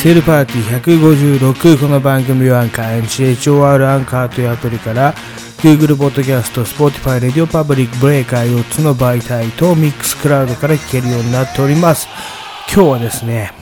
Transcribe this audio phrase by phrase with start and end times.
[0.00, 5.12] セールパーティー156この番組はアンカー NCHOR アンカーというアプリから
[5.58, 12.08] Google Podcast、Spotify、Radio Public、Breaker 4つの媒体とミックスクラウドから聴けるようになっております。
[12.74, 13.52] 今日はですね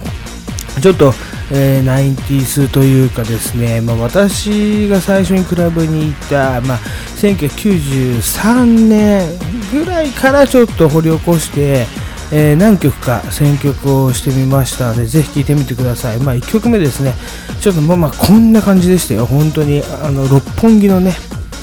[0.80, 1.12] ちょっと、
[1.50, 6.78] えー、ナインティースというかですね、まあ、私が最初にクラブに行った、まあ、
[7.16, 9.39] 1993年
[9.72, 11.86] ぐらいからちょっと掘り起こして
[12.30, 16.18] えー、何曲か選曲をしてみましたので、ぜひ聴いてみてください。
[16.18, 17.14] まあ、1曲目ですね、
[17.61, 19.25] ちょっとまあまあこんな感じでしたよ。
[19.25, 21.14] 本当に、あの、六本木のね、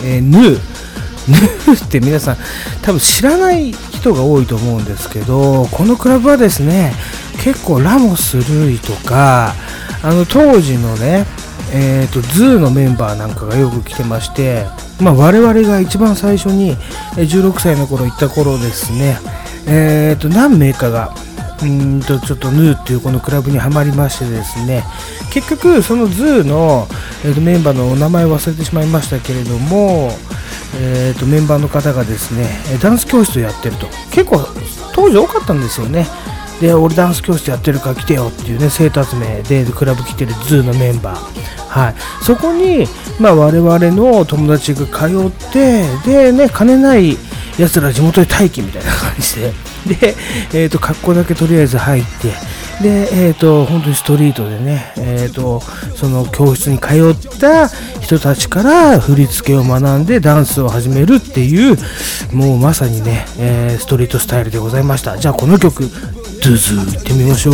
[0.03, 0.59] えー、ヌー、
[1.27, 2.37] ヌーって皆さん
[2.81, 6.93] 多分知らない人が多いと思うんですけど、このクラブはですね、
[7.43, 9.53] 結構ラモス・ルイとか、
[10.03, 11.25] あの当時のね、
[11.73, 14.65] えーと、 ZOO のメンバーなんかがよく来てまして、
[15.01, 16.75] まあ、我々が一番最初に
[17.15, 19.17] 16歳の頃行った頃ですね、
[19.67, 21.13] えーと、何名かが
[21.61, 24.83] うんとちょっとヌーっていうこのクラブにはまりましてですね
[25.31, 26.87] 結局その ZOO の、
[27.25, 30.11] えーと、メンバーのお名前忘れてしまいましたけれども、
[30.77, 32.47] えーと、メンバーの方がですね
[32.81, 33.87] ダンス教室をやってると。
[34.11, 34.39] 結構
[34.93, 36.07] 当時多かったんですよね。
[36.59, 41.67] で俺ダンス教室やってるから来てよっていうね生徒集めでクラブ来てる ZOO のメンバー。
[41.67, 41.95] はい。
[42.23, 42.85] そこに
[43.19, 47.17] まあ我々の友達が通ってでね金ない
[47.57, 49.53] 奴ら地元で待機みたいな感じで、
[49.87, 50.15] で、
[50.53, 52.33] えっ、ー、と、格好だけとりあえず入って、
[52.81, 55.61] で、え、ー、と、本当にストリートでね、え、ー、と、
[55.95, 57.67] その教室に通った
[58.01, 61.77] 人たちから振り付けを学んでダンスを始めるっていう、
[62.33, 65.17] もうまさにね、えストリートスタイルでございました。
[65.17, 67.53] じゃあこの曲、ドゥズーいってみましょう。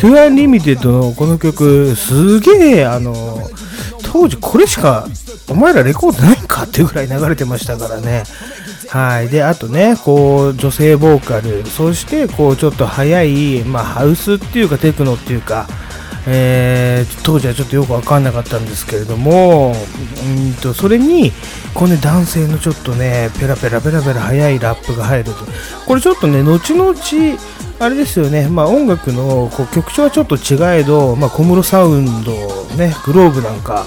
[0.00, 3.50] 2 Unlimited のこの曲、すげえ、あの、
[4.04, 5.08] 当時これしか、
[5.48, 8.22] お前らレコードないんかっていうぐらい流れてましたからね。
[8.88, 9.28] はい。
[9.28, 15.66] で、あとね、こう、女性ボーカル、そして、こう、ちょっと速い、まあ、ハウスっていうか、テクノっていうか、
[16.30, 21.32] えー、当時はちょっとよく分かんなかったんですけれども、うんとそれに
[21.72, 25.32] こう、ね、男性のちょっとねペラペラペラペラ速いラップが入ると
[25.86, 26.94] これちょっとね後々
[27.80, 32.32] あれですよね、まあ、音楽のこう曲調はちょっと違えど、まあ、小室サウンド、
[32.76, 33.86] ね、グローブなんか、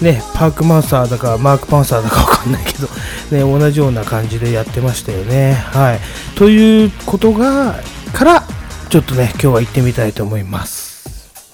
[0.00, 2.88] ね、パークマンサーだかマークパンサーだか分かんないけど、
[3.36, 5.52] ね、同じような感じでやってましたよね。
[5.52, 6.00] はい、
[6.34, 7.76] ということが
[8.12, 8.42] から
[8.88, 10.86] ちょっとね今日は行ってみたいと思います。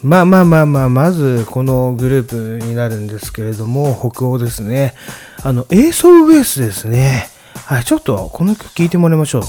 [0.02, 4.94] まあまあまあまあ、まずこのグループになるんですけれども、北欧ですね。
[5.44, 7.28] あの、エーソーベースですね。
[7.66, 9.42] はい、ちょっとこの曲聴いてもらいましょう。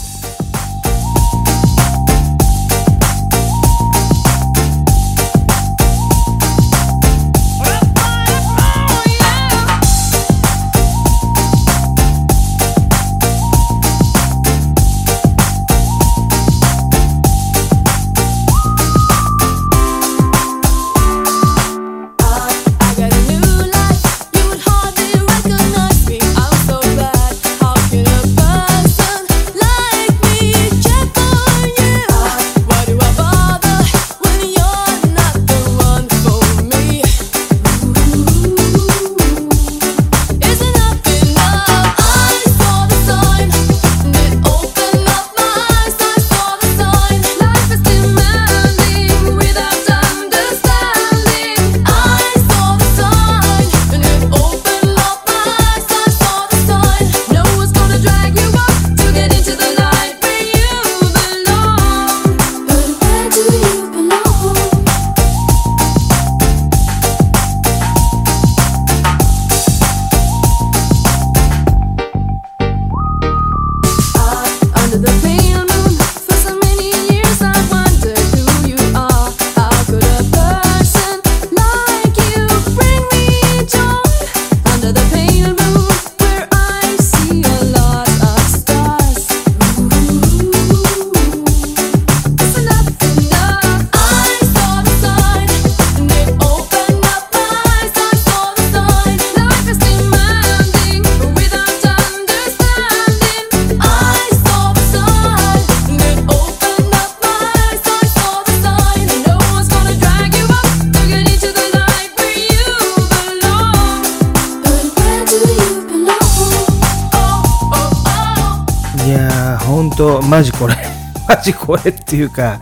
[121.66, 122.60] これっていうか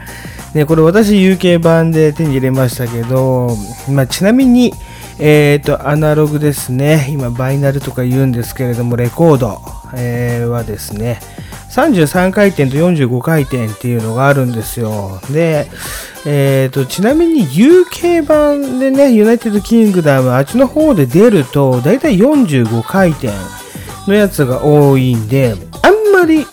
[0.54, 3.56] ねこれ私 UK 版で手に入れましたけど、
[3.90, 4.74] まあ、ちなみに
[5.20, 9.62] えっ、ー、とアナログですね今 vinyl とか言うんですけれどもレコード、
[9.96, 11.20] えー、はですね
[11.72, 15.22] 33回転と45回転っていうのがあるんですよ。
[15.32, 15.68] で、
[16.26, 23.30] えーと、ちなみに UK 版でね、 United Kingdom、あっちの方で出ると、だいたい45回転
[24.06, 26.46] のやつが多いんで、あんまり、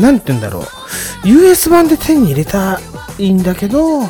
[0.00, 0.62] なんて言うんだろう、
[1.24, 2.80] US 版で手に入れた
[3.18, 4.02] いんだけど、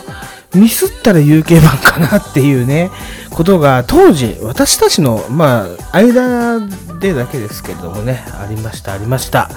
[0.54, 2.90] ミスったら UK 版かなっていうね、
[3.30, 6.60] ことが当時、私たちの、まあ、間
[7.00, 9.50] でだけですけれどもね、ありました、ありました。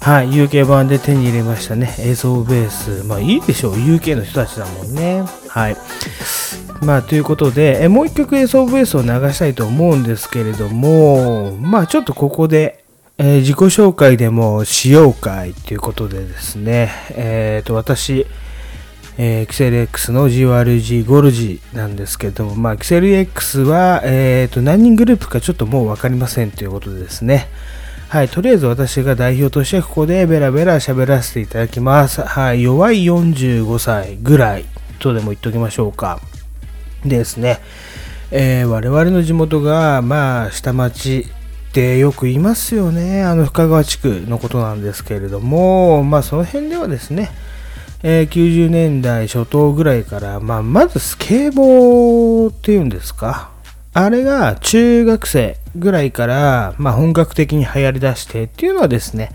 [0.00, 1.94] はい、UK 版で手に入れましたね。
[2.00, 3.06] 映像ベース。
[3.06, 3.74] まあいいでしょう。
[3.74, 5.24] UK の人たちだもんね。
[5.48, 5.76] はい。
[6.82, 12.81] まあということで、えもう一曲映像ベースを流したいと思うんですけれども、まあちょっとここで、
[13.18, 18.26] えー、自己紹介でもしようかいということでですね、えっ、ー、と私、
[19.18, 27.48] えー、キセル X の GRG ゴルジなんですけども、まあ、キセル X は、えー、と何人グループかちょっともう分かりませんということでですね。
[28.08, 32.22] はい、とりあえず私が代表としてここでベラベラ喋らせていただきます。
[32.22, 34.64] はい、弱い45歳ぐらい
[34.98, 36.20] とでも言っておきましょうか。
[37.04, 37.60] ですね。
[38.30, 41.26] えー、我々の地元が、まあ、下町
[41.72, 43.24] ってよく言いますよね。
[43.24, 47.30] あの深川地区のことなんですけれども、まあその辺ではですね、
[48.02, 53.50] えー、90年代初頭ぐらいから、まあ、まずスケボーっていうんですか。
[53.94, 59.30] あれが中学生ぐらいから、まあ、本格的に流行りだしてっていうのはですね、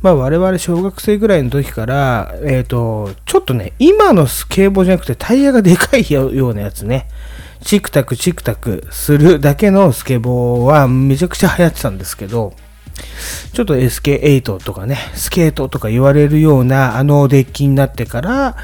[0.00, 7.08] まあ、我々小学生ぐらいの時から、えっ、ー、と、ちょっとね、今のスケボーじゃなくてタイヤがでかいようなやつね、
[7.62, 12.54] チクタクチクタクするだけのスケボーはめちゃくちゃ流行ってたんですけど、
[13.52, 18.56] ちょっと SK8 とかね、スケートとか言われるようなあのデッキになってから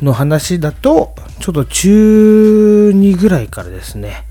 [0.00, 4.26] の話だと、ちょっと中2ぐらいからですね、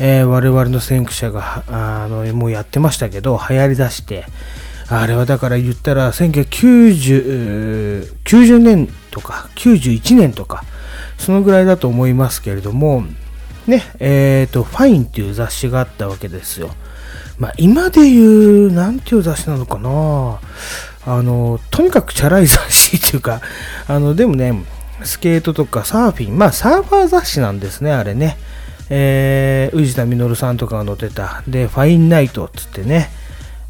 [0.00, 4.24] えー、我々の先駆者があのもうやってましたけど流行りだして
[4.88, 10.64] あれはだから言ったら1990 90年とか91年とか
[11.18, 13.04] そのぐらいだと思いますけれども
[13.66, 16.70] ねえっ、ー、とファインっていう雑誌があったわけですよ。
[17.38, 20.40] まあ今で言うなんていう雑誌なのかな。
[21.04, 23.40] あのとにかくチャラい雑誌っていうか
[23.88, 24.64] あのでもね
[25.02, 28.36] スケートとかサーフィンまあサーファー雑誌なんですねあれね。
[28.94, 33.08] えー、宇治田実さんとかが乗ってた、で、ファインナイトっつってね、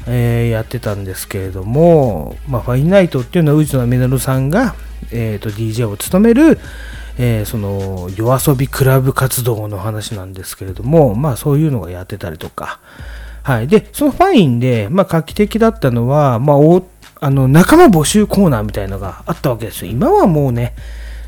[0.05, 4.75] えー、やってたんですけれども、まあ、ファインナイトっていうのは宇治田実さんが、
[5.11, 6.59] えーと、DJ を務める、
[7.17, 12.79] えー、その夜遊びクラブ活動の話なんですけれども、まあそういうのがやってたりとか、
[13.43, 13.67] はい。
[13.67, 16.85] で、そのファインで、まあ画期的だったのは、まあお、
[17.19, 19.91] あの、仲間募集コーナーみたいなのがあったわけですよ。
[19.91, 20.73] 今はもうね、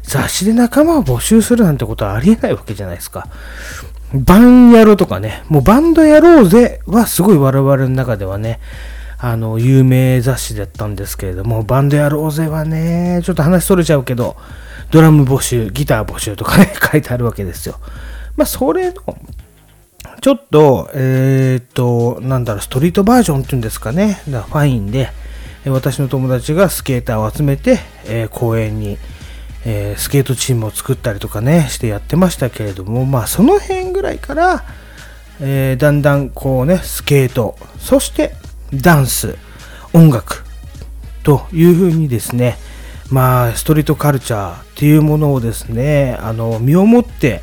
[0.04, 3.28] 雑誌で仲間を募集するなんてことはありえないわけじゃないですか。
[4.14, 8.60] バンやろうとかね、もうバンドやろうぜはすごい我々の中ではね、
[9.18, 14.38] あの、有名雑誌だったんですけれども、バンドやろうぜはね、ちょっと話それちゃうけど、
[14.92, 17.80] ドラム募集、ギター募集とかね、 書いてあるわけですよ。
[18.36, 19.02] まあ、それの、
[20.22, 25.12] ちょっと、えっ、と、なんだろう、ストリートバージョンっていうんですかね、だファインで、
[25.66, 28.98] 私の友達がスケーターを集めて、えー、公園に
[29.68, 34.64] えー、スケートチームを作ったりとかねしてやってましたけれどもまあその辺ぐらいから、
[35.42, 38.36] えー、だんだんこうねスケートそして
[38.74, 39.38] ダンス
[39.94, 40.46] 音楽
[41.24, 42.58] というふうにですね
[43.12, 47.42] まあストリートカルチャーっていうものをですねあの身をもって、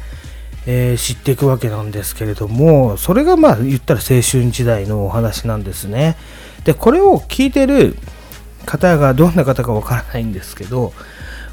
[0.67, 6.17] えー、知っていくわけなんですけれどもそれがまあ言ったら青春時代のお話なんですね。
[6.65, 7.97] でこれを聞いてる
[8.67, 10.93] 方がどんな方かわからないんですけど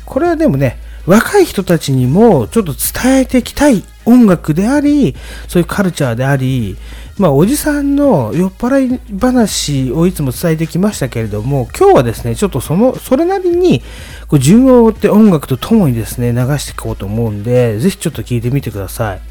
[0.10, 5.16] これはでもね、若い人たちにもちょっと伝えていきたい音楽であり、
[5.48, 6.78] そういうカルチャーであり、
[7.20, 13.82] まあ、おじさんの酔っ払い話をいつも伝えてきましたけれども、今日はですね、ちょっとその、それなりに、
[14.30, 19.22] こう順を追って音楽とともにですね、流していこうと思うんで、ぜひちょっと聞いてみてください。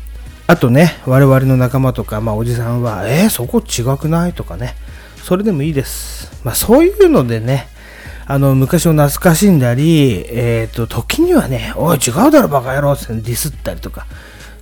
[0.47, 4.35] あとね、我々の仲間とか、まあ、おじさんは、えー、そこ違くない？
[4.35, 4.75] とかね、
[5.23, 6.31] それでもいいです。
[6.45, 7.69] まあ、そういうのでね、
[8.27, 14.07] あの、昔を懐かしんだり、えっ、ー、と、時にはね、おい、違うだろ、バカ野郎ってディスったりとか、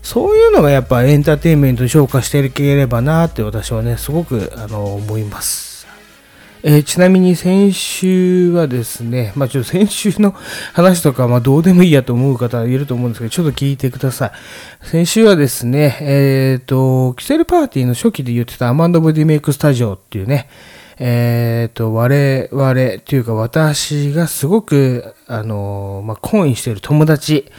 [0.06, 5.84] そういうのがやっぱエンターテインメントに昇華していければなって私はね、すごくあの思います。
[6.62, 10.30] えー、ちなみに先週はですね、まあちょっと先週の
[10.74, 14.32] 話とか、まあどうでもいいやと思う方いると思うんですけど、ちょっと聞いてください。
[14.80, 20.48] 先週はですね、えっ、ー、と、キセルパーティーの初期で言ってたアマンドボディメイクスタジオっていうね、
[21.00, 27.50] えっ、と、我々というか私がすごく、あの、まあ、懇意している友達、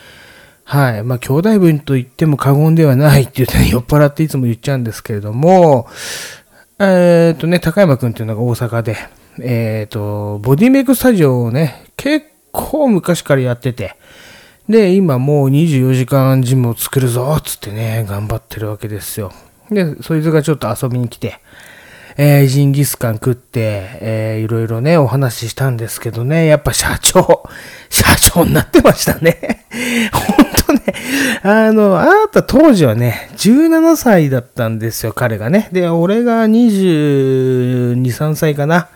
[0.69, 1.03] はい。
[1.05, 5.87] まあ、兄弟分と言っても過言ではないって言って、ね、酔っ払っていつも言っちゃうんですけれども、
[6.77, 8.97] えっ、とね、高山くんっていうのが大阪で、
[9.39, 13.95] えっ、と、ボディメイクスタジオをね、結構昔からやってて、
[14.67, 19.31] で、今もう24時間ジムを作るぞ、つってね、頑張ってるわけですよ。
[19.71, 21.39] で、そいつがちょっと遊びに来て、
[22.17, 27.47] えー、ジンギスカン食って、えー、いろいろね、お話ししたんですけどね、やっぱ社長、
[27.89, 29.65] 社長になってましたね。
[31.43, 35.69] あの、あなた当時はね、17歳だったんですよ、彼がね。
[35.71, 38.87] で、俺が22、3歳かな。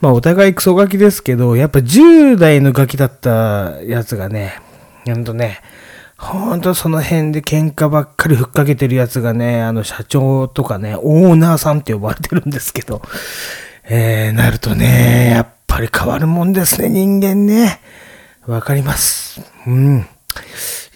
[0.00, 4.60] まあ、お互いクソガキですけど、やっぱ10代のガキだったやつがね、
[5.06, 5.60] ほんとね、
[6.16, 13.02] ほんとその辺で喧嘩ばっかりふっかけてるやつがね、あの社長とかね、オーナーさんって呼ばれてるんですけど、
[13.88, 17.80] えー、なるとね、やっぱり変わるもんですね、人間ね。
[18.46, 19.40] わかります。
[19.66, 20.06] うん。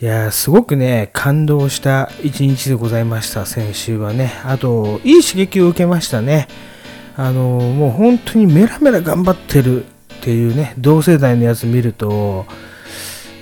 [0.02, 4.32] いやすごくね、感動した一日でございました、先週はね。
[4.44, 6.48] あと、いい刺激を受けましたね。
[7.16, 9.88] あの、もう本当にメラメラ頑張ってるっ
[10.20, 12.46] ていうね、同世代のやつ見ると、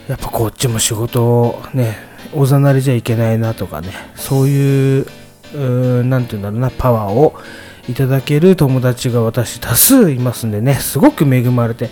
[0.06, 1.96] やっぱこっちも仕事をね、
[2.34, 5.06] おざなりじゃいけないなとかね、そういう、
[5.54, 7.40] うなんていうんだろうな、パワーを
[7.88, 11.88] いただける友達が私多数いますんでね、すごく恵まれて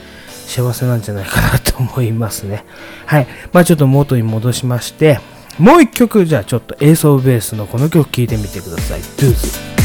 [0.48, 2.64] 幸せなんじゃないかなと思いますね。
[3.06, 3.26] はい。
[3.52, 5.20] まあちょっと元に戻しまして、
[5.58, 9.00] もう一曲じゃあちょっと映像ベースのこの曲聴いてみてください。
[9.00, 9.77] ドゥーズ。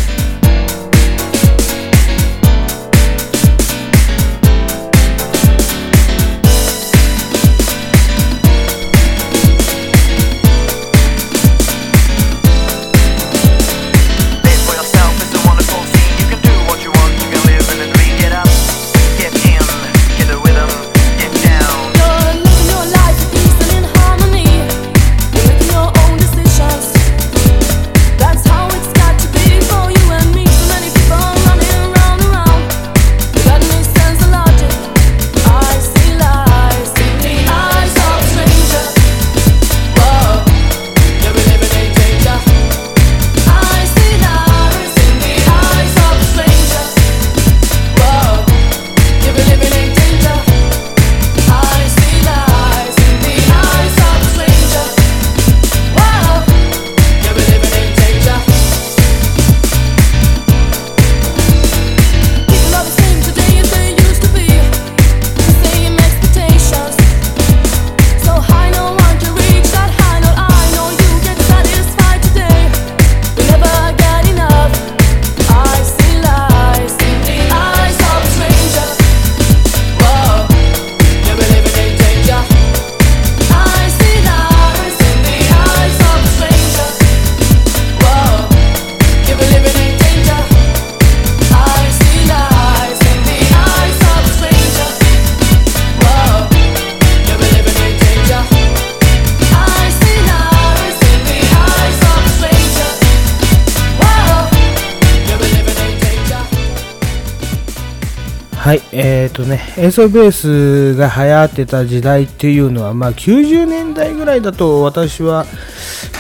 [108.64, 115.44] はい、えーとね、演奏ベースが流行ってた時代っていうのは、まあ、90年代ぐらいだと私は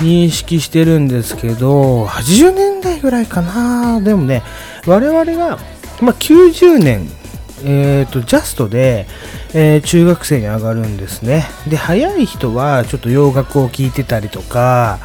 [0.01, 4.01] 認識してるんですけど、80年代ぐらいかな。
[4.01, 4.43] でもね、
[4.85, 5.57] 我々が、
[6.01, 7.07] まあ、90年、
[7.63, 9.07] えーと、ジャストで、
[9.53, 11.45] えー、中学生に上がるんですね。
[11.69, 14.99] で、早い人はちょっと洋楽を聴いてたりとか、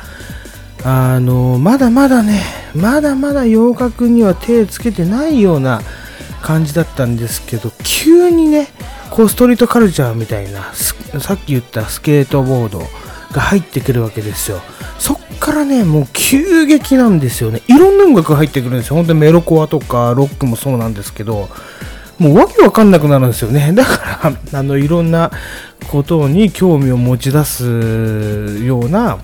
[0.82, 2.42] あの、まだまだね、
[2.74, 5.82] まだまだ洋楽には手つけてないような、
[6.42, 8.68] 感じだったんですけど、急にね、
[9.10, 12.80] こうストリートカルチャーみたいな、さっき言ったスケートボード
[13.32, 14.60] が入ってくるわけですよ。
[14.98, 17.62] そっからね、もう急激なんですよね。
[17.68, 18.96] いろんな音楽が入ってくるんですよ。
[18.96, 21.48] 本当にメロコアとかロックもそうなんですけど、
[22.18, 23.72] もうわけわかんなくなるんですよね。
[23.74, 24.20] だか
[24.52, 25.30] ら、あの、いろんな
[25.88, 27.64] ことに興味を持ち出す
[28.64, 29.18] ような、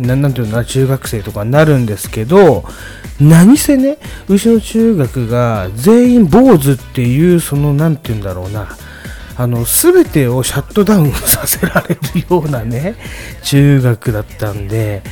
[0.00, 2.64] なんていうの中学生とかになるんですけど、
[3.20, 8.68] 何せね、うちの中学が全員坊主っていう、その、なんていうんだろうな、
[9.36, 12.94] あの、すべてをシャットダウンさせられるようなね、
[13.42, 15.02] 中学だったんで、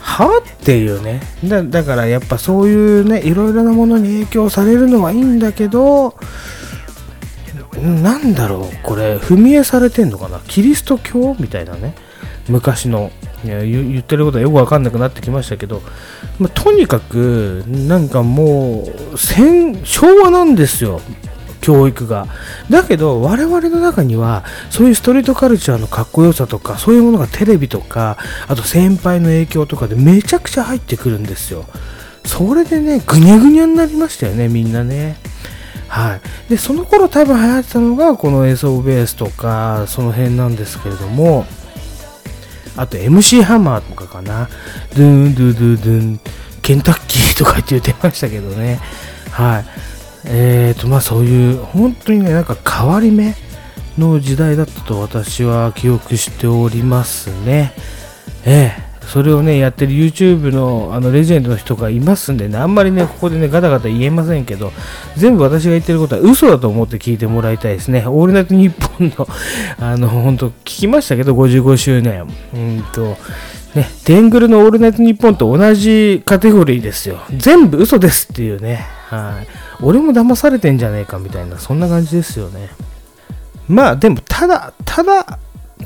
[0.00, 1.64] はっていうねだ。
[1.64, 6.16] だからやっぱそういうね、いろいろなものに影響されるのはいいんだけど、
[7.82, 10.40] なんだろう、これ、踏み絵されてんのかな？
[10.46, 11.36] キリスト教？
[11.40, 11.94] みたいなね。
[12.48, 13.10] 昔の、
[13.46, 15.82] いや言ってることはよくわかんなくなってきましたけど、
[16.38, 18.82] まあ、とにかくなんかも
[19.14, 21.00] う戦昭和なんですよ
[21.60, 22.26] 教育が。
[22.70, 31.64] だけど我々の中にはそういうストリートカルチャーのかっこよさとかそういうものがテレビとかあと先輩の影響とかでめちゃくちゃ入ってくるんですよ。
[32.24, 35.16] それでねぐにゃぐにゃになりましたよねみんなね。
[35.88, 41.46] はい、でその頃多分流行ってたのがこのエース・オブ・ベースとかその辺なんですけれども
[42.76, 44.48] あと MC ハマーとかかな。
[44.96, 46.20] ドゥンドゥドゥドゥン
[46.62, 48.80] ケンタッキーとかって言ってましたけどね。
[49.30, 49.64] はい。
[50.28, 53.34] えーとまあそういう本当にねなんか変わり目
[53.96, 57.72] の時代だったと私は記憶しておりますね。
[58.44, 58.85] ええ。
[59.06, 64.72] それをね、やってる YouTube のあのレジェンドの人がいますんでね、あんまりね、ここでね、ガタガタ言えませんけど、
[65.16, 68.04] 全部私が言ってることは嘘だと思って聞いてもらいたいですね。
[68.06, 69.28] オールナイトニッポンの、
[69.78, 72.26] あの、本当聞きましたけど、55周年。
[72.54, 73.16] うんと、
[73.76, 77.20] ね、テングルのオールナイトニッポンと同じカテゴリーですよ。
[77.36, 78.86] 全部嘘ですっていうね。
[79.08, 79.46] はい。
[79.82, 82.70] 俺も騙されてんじゃねえかみたいな、そんな感じですよね。
[83.68, 85.38] まあ、でも、ただ、ただ、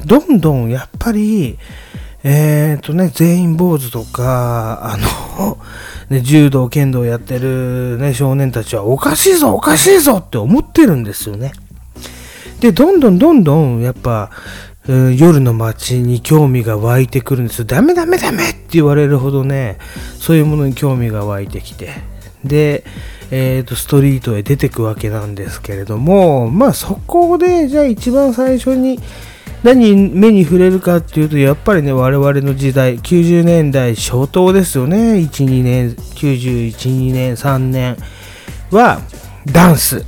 [0.07, 1.59] どんどんやっぱり、
[2.23, 5.59] えっ、ー、とね、全員坊主とか、あの、
[6.11, 11.53] ね、柔道、剣道やってる、ね、少年たちはおかしいぞ、おかしいぞって思ってるんですよね。
[12.61, 14.31] で、どんどんどんどん、やっぱ、
[14.89, 17.65] 夜の街に興味が湧いてくるんですよ。
[17.65, 19.79] ダメダメダメって言われるほどね、
[20.19, 21.91] そういうものに興味が湧いてきて。
[22.45, 22.85] で、
[23.31, 28.99] えーと、ストリートへ出てくわけなんですけれども、まあそこで、じゃあ一番最初に、
[29.63, 35.15] 何目に触れるかっていうと、やっぱりね、我々の時代、90年代初頭ですよね。
[35.17, 37.97] 1、2年、91、2年、3年
[38.71, 39.01] は、
[39.47, 40.05] ダンス。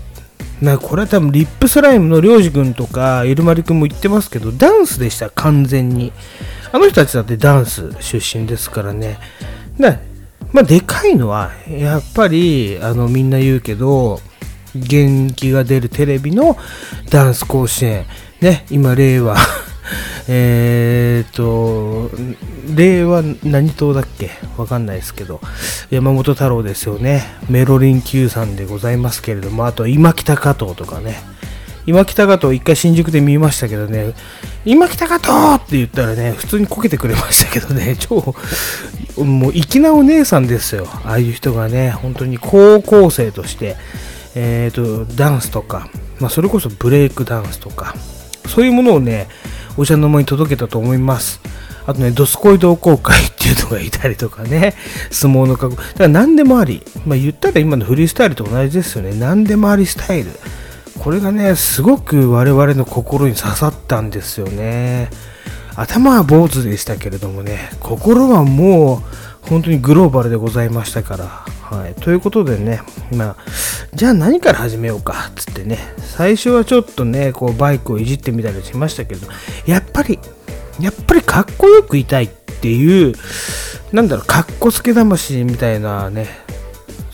[0.62, 6.12] なこれは多分リップスライムのりょうじくんとか、イルマリくんも言ってますけど、ダンスでした、完全に。
[6.70, 9.18] あの人たちだってダンス出身ですからね。
[9.78, 9.98] だ
[10.52, 14.20] まあ、でかいのは、やっぱり、あの、みんな言うけど、
[14.74, 16.56] 元気が出るテレビの
[17.10, 18.06] ダンス甲子園。
[18.42, 19.36] ね、今、令和
[20.28, 22.10] えっと、
[22.74, 24.30] 令和何党だっけ？
[24.56, 25.40] わかんないですけど、
[25.90, 27.24] 山本太郎ですよね。
[27.48, 31.22] メロリン Q さんでございますけれども、あと今北加藤とかね。
[31.86, 34.14] 今北加藤一回新宿で見ましたけどね、
[34.64, 38.34] 今北加藤って言ったらね、普通にこけてくれましたけどね、 超、
[39.18, 40.88] もう粋なお姉さんですよ。
[41.04, 43.76] ああいう人がね、本当に高校生として、
[44.34, 45.88] えっ、ー、と、ダンスとか、
[46.20, 47.96] まあ、それこそブレイクダンスとか、
[48.52, 49.28] そういうものをね、
[49.78, 51.40] お茶の間に届けたと思います。
[51.86, 54.74] あとね、ドスコイ同好会っていうのがいたりとかね、
[55.10, 55.82] 相撲の格好。
[55.82, 56.82] だから何でもあり。
[57.06, 59.14] まあ言ったら今のフリースタイルと同じですよね。
[59.18, 60.30] 何でもありスタイル。
[60.98, 65.08] これがね、すごく我々の心に刺さったんですよね。
[65.74, 69.02] 頭は坊主でしたけれどもね、心はも
[69.44, 71.24] う本当にグローバルでございましたから。
[71.24, 71.94] はい。
[71.94, 73.34] ということでね、今、
[73.94, 75.26] じゃあ何から始めようか？
[75.28, 79.26] っ、つってね、最初はちょっとね、こうバイクをいじってみたりしましたけど、
[79.66, 80.18] やっぱり、
[80.80, 83.14] やっぱりかっこよくいたいっていう、
[83.92, 86.26] なんだろう、かっこつけ魂みたいなね、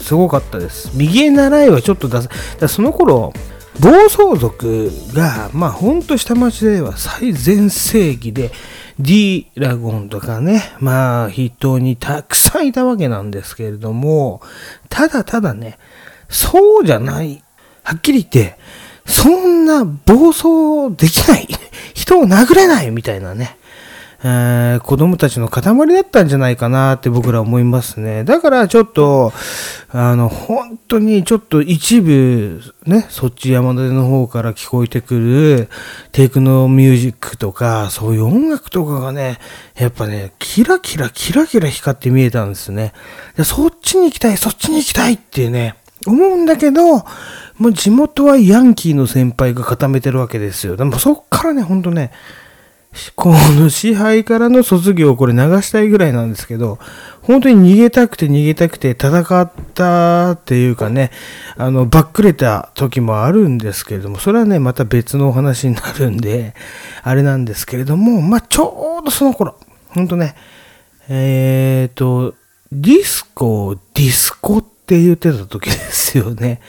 [0.00, 0.92] すごかったです。
[0.94, 2.28] 右へ習いはちょっと出す。
[2.60, 3.32] だその頃、
[3.80, 8.52] 暴走族が、まあほんと下町では最前世紀で、
[9.00, 14.42] D ラゴンとかね、まあ筆頭にたくさんいたわけなんですけれども、
[14.88, 15.76] ただただね、
[16.28, 17.42] そうじゃない。
[17.82, 18.58] はっきり言って、
[19.06, 21.48] そんな暴走できない。
[21.94, 23.56] 人を殴れないみたいなね。
[24.24, 28.24] えー、子供たちの塊だったんじゃないかなって僕ら思いますね。
[28.24, 29.32] だからちょっと、
[29.90, 35.68] あの、本当にちょっと一部、ね、そっち山手の方から聞こえてくる
[36.10, 39.38] テイクノミュージックとか、そういう音楽とかがね、
[39.76, 42.92] やっぱね、キラキラキラキラ光って見えたんですね。
[43.44, 45.76] そっちに行きたい、そっちに行きたいってね、
[46.08, 46.98] 思うんだけど、
[47.58, 50.76] もう地元はヤンキーの先輩が固めてるわけですよ。
[50.76, 52.12] でもそっからね、ほんとね、
[53.14, 56.78] この支配からの卒業をこれ流したいぐらいなんですけど、
[57.22, 61.10] 本当に逃げたくて逃げたくて戦ったっていうかね、
[61.56, 66.54] あの、ばっくれた時もあるんですけれども、それはね、また別のお話になるんで、
[67.02, 69.56] あれなんですけれども、まあ、ちょうどその頃、
[69.90, 70.34] 本当ね、
[71.08, 72.34] えっ、ー、と、
[72.72, 76.62] ディスコ、ディスコってって言ってた時ですよね。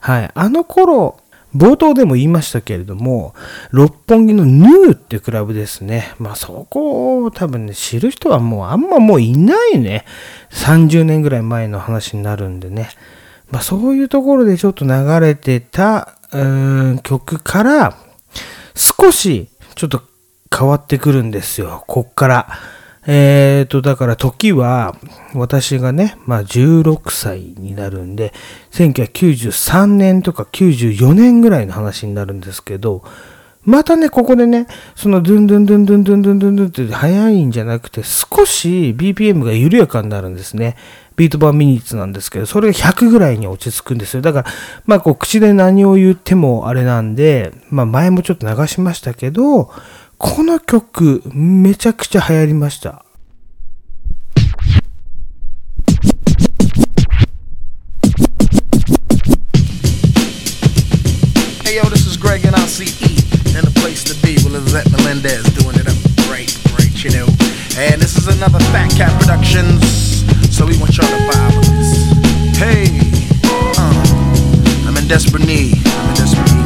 [0.00, 0.30] はい。
[0.32, 1.18] あの頃、
[1.56, 3.34] 冒頭でも言いましたけれども、
[3.72, 6.14] 六本木のヌーってクラブですね。
[6.20, 10.04] まあそこを多分ね、知る人はもうあんまもういないね。
[10.50, 12.90] 30年ぐらい前の話になるんでね。
[13.50, 17.96] まあそういうところでちょっと流れてた、うーん、曲から、
[18.76, 20.02] 少しちょっと
[20.56, 21.82] 変わってくるんですよ。
[21.88, 22.48] こっから。
[23.06, 24.96] えっ、ー、と、だから時は、
[25.34, 28.32] 私がね、まあ16歳になるんで、
[28.70, 33.02] 1993年とか94年ぐらいの話になるんですけど、
[33.64, 40.76] またね、ここでね、そのドゥンドゥンドゥンドゥンドゥンドゥンドゥンドゥンって速いんじゃなくて、少し BPM が緩やかになるんですね。
[41.16, 44.22] ビートバーミニッツなんですけど、それが100ぐらいに落ち着くんですよ。
[44.22, 44.50] だから、
[44.84, 49.70] まあこう口で何を言ってもあれなんで、まあ前もちょっと流しましたけど、
[50.18, 53.04] この曲、めちゃくちゃ流行りました。
[61.64, 62.84] Hey yo, this is Greg and ICE.
[63.56, 65.96] And the place to be, well, Lizette Melendez doing it up
[66.26, 67.26] great, great, you know.
[67.76, 69.82] And this is another Fat Cat Productions.
[70.54, 72.58] So we want y'all to vibe with this.
[72.58, 72.86] Hey,
[73.76, 75.74] uh, I'm in desperate need.
[75.86, 76.63] I'm in desperate need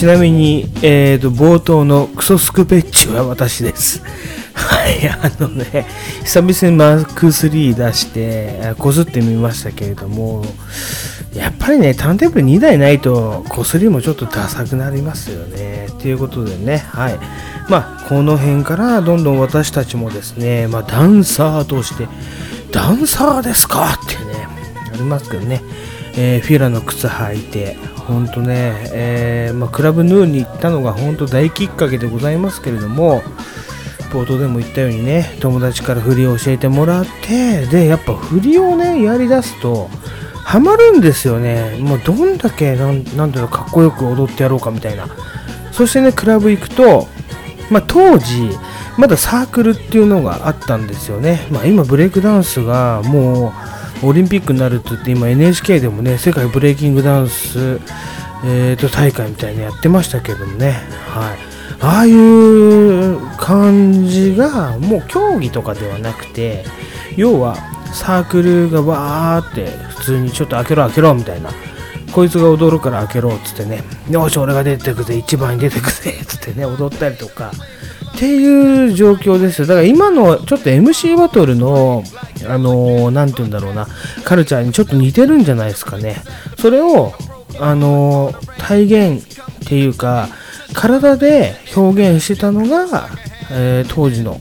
[0.00, 4.00] ちなみに、えーと、冒頭のクソスクペッチは私です。
[4.56, 5.84] はい、あのね、
[6.24, 10.42] 久々にマーク3出して、こすってみましたけれども、
[11.34, 15.88] やっぱりね、ターンテーブル2台ないと、こすりもちょっとダサくなりますよね。
[15.98, 17.18] ということでね、はい。
[17.68, 22.08] まあ、この辺からどんどん私たちもですね、まあ、ダンサーとして、
[22.72, 23.98] ダンサーですか？
[24.02, 24.48] ってね、
[24.94, 25.60] ありますけどね、
[26.16, 27.76] えー、フィラの靴履いて、
[28.10, 33.22] 本当ね、えー、まあ、クラブヌーに行ったのが本当大きっかけでございますけれども、
[34.10, 39.88] 冒頭でも言ったようにね、友達から振りを教えてもらって、で、やっぱ振りをね、やりだすと、
[40.34, 41.78] ハマるんですよね。
[41.78, 45.06] もうどんだけ、なんなんていう、かっこよく踊ってやろうかみたいな。
[45.70, 47.06] そしてね、クラブ行くと、
[47.70, 48.50] まあ、当時、
[48.98, 51.46] まだサークルっていうのがあったんですよね。
[51.52, 57.80] まあ、今、ブレイクダンスがもう、オリンピックになるって言って今 NHK でもね世界ブレイキングダンス、
[58.44, 60.72] えー、と大会みたいなやってましたけどもね、
[61.08, 61.38] はい、
[61.80, 66.64] ああいう感じがもう競技とかではなくて
[67.16, 67.56] 要は
[67.92, 71.50] サークルがわーって普通にちょっと開けろ開けろみたいな。
[72.12, 73.84] こいつが踊るから開けろっつってね。
[74.08, 77.52] よし俺が出てくぜ一番に出てくぜっつってね踊ったりとか。
[78.14, 79.66] っていう状況ですよ。
[79.66, 82.02] だから今のちょっと MC バトルの、
[82.46, 83.86] あのー、なんて言うんだろうな、
[84.24, 86.16] カルチャーにちょっと似てるんじゃないですかね。
[86.58, 87.12] それを、
[87.58, 90.28] あのー、体現っていうか、
[90.74, 93.08] 体で表現してたのが、
[93.50, 94.40] えー、当時の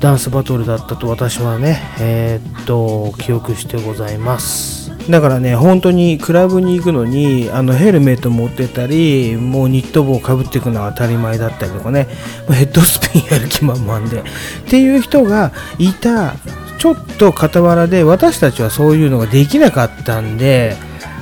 [0.00, 4.90] ダンスバトルだったと私はね、えー、っと、記憶してございます。
[5.10, 12.06] だからね、本当にクラブに行くのに、あのヘルメット持ってたり、もうニット帽をかぶっていくのは当たり前だったりとかね、
[12.48, 14.22] ヘッドスピンやる気満々で、っ
[14.68, 16.34] ていう人がいた、
[16.78, 20.76] ちょっと傍らで、私たちはそういうのができなかったんで、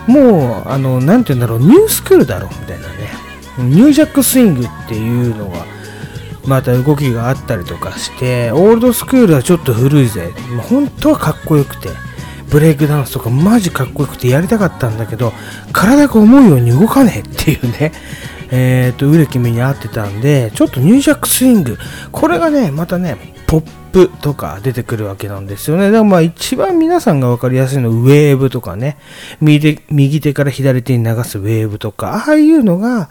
[0.07, 3.09] もう、あの、なんて言うんだろう、ニュースクールだろ、みたいなね。
[3.59, 5.67] ニュージャックスイングっていうのが、
[6.47, 10.33] また動きがあったりとかして、オールドスクールはちょっと古いぜ。
[10.71, 11.91] 本当はかっこよくて。
[12.51, 15.33] ブレイクダンスとかマジかっこよくてやりたかったんだけど、
[15.73, 17.93] 体が思うように動かねえっていうね、
[18.51, 21.79] えっ、ー、と、売れ決めに合ってたんで、ちょっとニュージャックスイング、
[22.11, 23.61] これがね、またね、ポッ
[23.93, 25.91] プとか出てくるわけなんですよね。
[25.91, 28.99] でもまあ一番皆さんが分かりやすいのはウェーブとかね、
[29.41, 33.09] 右手から左手に流すウェーブとか、ああいうのが、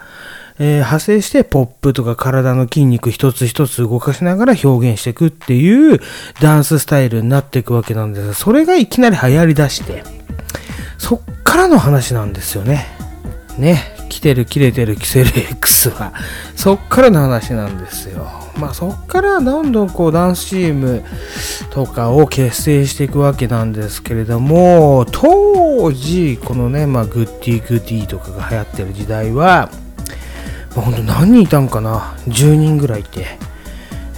[0.60, 6.00] えー、派生してポップとか体の筋肉一つ一つ動かしながら表現していくっていう
[6.42, 8.28] ダンススタイルになっていくわけなんです。
[8.28, 10.04] が、それがいきなり流行り出して、
[10.98, 12.88] そっからの話なんですよね。
[13.58, 16.14] ね、来てる切れてるキセル X は。
[16.56, 18.28] そっからの話なんですよ。
[18.60, 21.04] まあそっからどんどんこうダンスチーム
[21.70, 29.70] とかを結成していくわけなんですけれども当時このねまあグッディグッディとかが流行ってる時代は
[30.78, 33.26] まあ、ほんと何人いたんかな？10人ぐらいいて。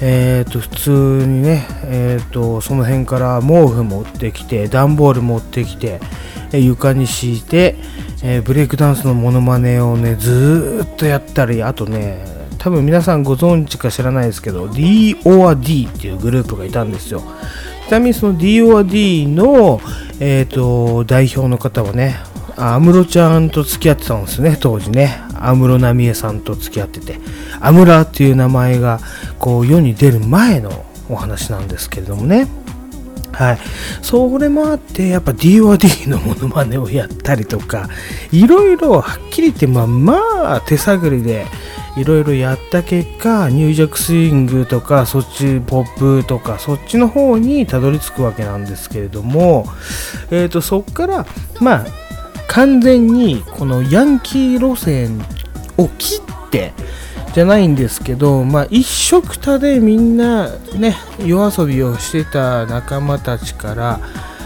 [0.01, 0.89] えっ、ー、と普通
[1.27, 5.99] にねえっ、ー、とその辺から毛布持ってきて段ボール持ってきて
[6.53, 7.75] 床に敷いて、
[8.23, 12.23] えー、ブレイクダンスのモノマネをねずっとやったりあとね
[12.59, 17.21] 多分皆さんご存知か知らないですけど D.O.D っていうグループがいたんですよ。
[17.89, 19.81] ちなみにその D.O.D の、
[20.21, 22.21] えーと、代表の方はね
[22.59, 25.21] 安室ちゃんと付き合ってたんですね当時ね。
[25.35, 27.19] 安室奈美恵さんと付き合ってて。
[27.61, 28.99] 安室っていう名前が
[29.39, 32.47] こう世に出る前のお話なんですけれどもね。
[33.31, 33.59] はい。
[34.01, 37.89] それもあって、やっぱ DOD のモノマネをやったりとか、
[38.31, 41.45] いろいろはっきり言って、まあまあ手探りで
[41.95, 49.65] いろいろやった結果、ニュージャックスイングとか、そっちポップとか、そっちの方にたどり着くわけなんですけれども、
[50.31, 51.25] えっ、ー、と、そっから、
[51.59, 51.85] まあ、
[52.49, 55.19] 完全にこのヤンキー路線
[55.77, 56.73] を切って、
[57.33, 63.99] じゃないんですけど、まあ、一色たでみんなね夜遊びをしてた仲間たちから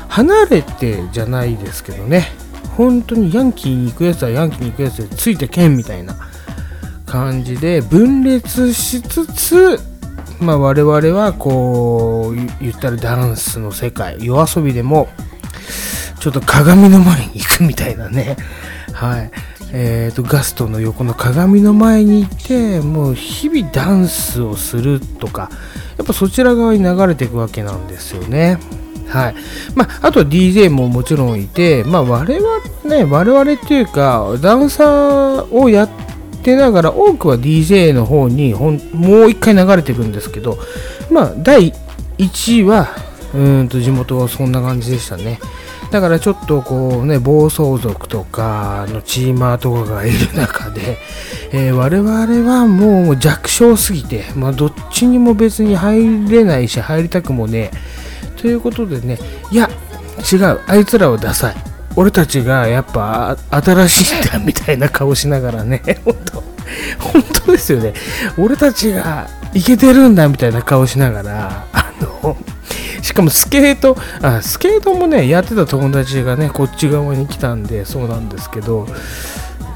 [0.10, 2.28] 離れてじゃないですけどね
[2.76, 6.16] 本当にヤンキーに行くやつはヤンキーに行くやつでついてけんみたいな
[7.06, 9.80] 感じで分裂しつつ、
[10.40, 15.08] まあ、我々はこう言ったらダンスの世界夜遊びでも
[16.24, 18.38] ちょっと鏡の前に行くみたいなね
[18.94, 19.32] はい
[19.74, 25.50] えーと、ガストの横の鏡の前にいてもう日々ダンスをするとか
[25.98, 28.60] やっぱそちら側に流れていくわけなんですよね。
[29.10, 29.36] はい
[29.76, 35.90] まあ、あとは DJ ももちろんいて、まあ、我々ね我々っていうかダンサーをやっ
[36.44, 40.58] てながら多くは DJ の方にほんもう一回流れていくんですけど
[41.12, 41.74] まあ第
[42.18, 42.96] 1位は
[43.34, 45.40] うんと地元はそんな感じでしたね。
[45.94, 50.98] だからちょっとこうね暴走族とかのチーマーとかがいる中で、
[51.52, 58.42] えー、我々はもう弱小すぎて、まあ、どっちにも別に入れないし入りたくもねえ。
[58.42, 59.20] ということでね
[59.52, 59.70] いや
[60.32, 61.56] 違うあいつらはダサい。
[61.96, 66.44] 俺たちがやっぱ新しいんだみたいな顔しながらね 本当
[66.98, 67.94] 本当ですよね。
[68.36, 72.36] 俺たちがいけてるんだみたいな顔しながらあの
[73.02, 78.88] しかもスケートあスケートもねやってた友達がねこっち側に来たんでそうなんですけど、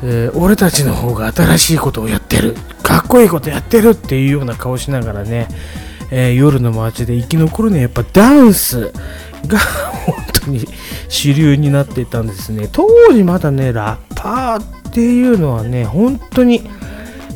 [0.03, 2.55] えー、俺たちの方が新しいことをやってる。
[2.83, 5.49] かっこいいことやってるっていうような顔しながらね、
[6.09, 8.93] えー、夜の街で生き残るにはやっぱダンス
[9.45, 9.59] が
[10.07, 10.65] 本当に
[11.09, 12.69] 主流になっていたんですね。
[12.71, 16.69] 当時まだねラッパーっていうのはね本当に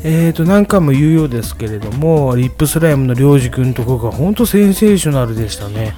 [0.04, 5.94] えーと、何回も言うようですけれども、リップスライムの良く君とかが本当センセーショナルでしたね。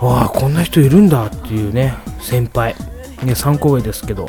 [0.00, 2.74] わあ、こんな人いるんだっていうね、先輩。
[3.22, 4.26] ね、3個上ですけど、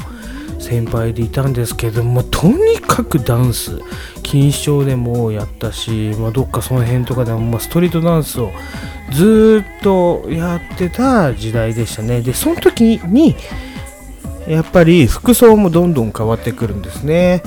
[0.59, 3.79] 先輩でいたんですけども、とにかくダンス、
[4.23, 8.51] 錦糸町でもやったし、まあ、どっかその辺とかでも、まあ、ストリートダンスを
[9.11, 12.21] ずっとやってた時代でしたね。
[12.21, 13.35] で、その時に、
[14.47, 17.43] やっぱり服装もどんどん変わってくるんですね。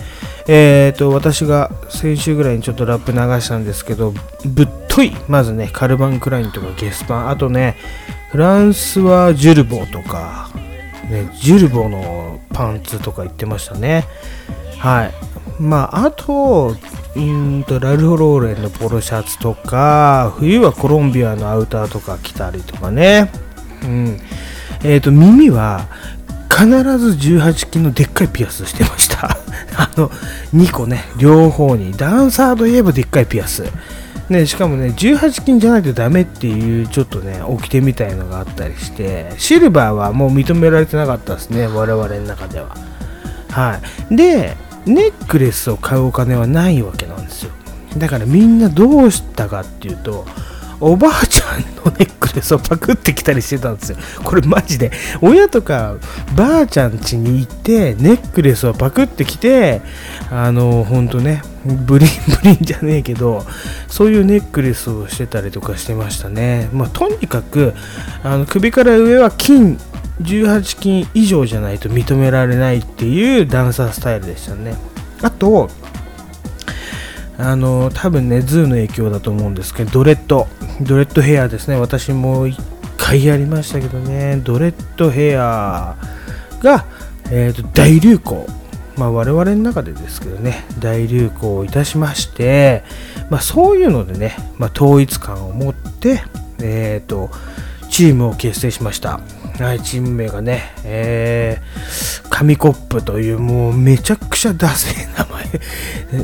[0.49, 7.77] えーと、私が先週ぐらいにちょっとラップ流したんですけど、ぶっとい、まずね、カルバン・クラインとかゲスパン、あとね、
[8.31, 10.51] フランスはジュルボーとか、
[11.11, 14.05] ね、ジュルボーのパンツとか言ってましたね。
[14.79, 15.13] はい。
[15.61, 16.77] まあ、あと、
[17.17, 23.31] うんとラルフ・ローレンのポロシャツとか、冬はコロンビアのアウターとか着たりとかね。
[23.83, 24.21] うん。
[24.85, 25.89] えっ、ー、と、耳は
[26.57, 26.67] 必
[26.99, 29.37] ず18金のでっかいピアスしてました。
[29.77, 30.11] あの、
[30.55, 31.93] 2個ね、両方に。
[31.93, 33.65] ダンサーといえばでっかいピアス。
[34.31, 42.75] ね、しかもね、18金じゃないとダメっていう、ちょっとね、掟みたいのがあったりして、シルバーはもう認められてなかったですね、我々の中では。
[43.51, 43.79] は
[44.11, 44.17] い。
[44.17, 47.51] で、ネックレスを買うお金はないわけなんですよ。
[47.99, 50.27] だからみんなどうしたかっていうと、
[50.81, 53.99] おばあちゃんのネックレスをパクってきたりしてたんですよ。
[54.25, 54.91] これマジで。
[55.23, 55.97] 親とか
[56.37, 59.81] ばあちゃん家に行ってネックレスをパクってきて、
[60.31, 62.09] あの、ほんとね、ブリン
[62.43, 63.45] ブリンじゃねえけど、
[63.89, 66.69] そういうネックレスをしてたりとかしてましたね。
[66.73, 67.75] まあ、とにかく、
[68.23, 69.79] あの首から上は金、
[70.23, 74.75] 18金以上じゃないと認められないっていうダンサースタイルでしたね。
[75.23, 75.71] あと、
[77.39, 80.47] あの多分ね、ズーの影響だと思うんですけど、ドレッド、
[80.81, 82.57] ドレッドヘアですね、私も1
[82.97, 85.97] 回やりましたけどね、ドレッドヘア
[86.63, 86.87] が、
[87.31, 88.47] えーと、大流行。
[88.97, 90.65] まあ、我々の中でですけどね。
[90.79, 92.83] 大流行いたしまして、
[93.29, 96.23] まあ、そういうのでね、まあ、統一感を持って、
[96.61, 97.31] えーと、
[97.91, 99.21] チームを結成しました、
[99.59, 105.45] はい、チーム名がね、えー、紙コップというもうめちゃくちゃダセい名前。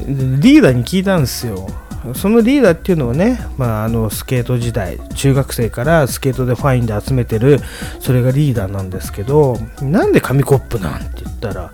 [0.40, 1.68] リーダーに聞いたんですよ。
[2.14, 7.60] そのリーダーっていうのはね、まあ、あのスケート時代中学生からスケートでファインで集めてる
[8.00, 11.70] それがリーダーなんですけどなんで紙コップなんて言ったら、ま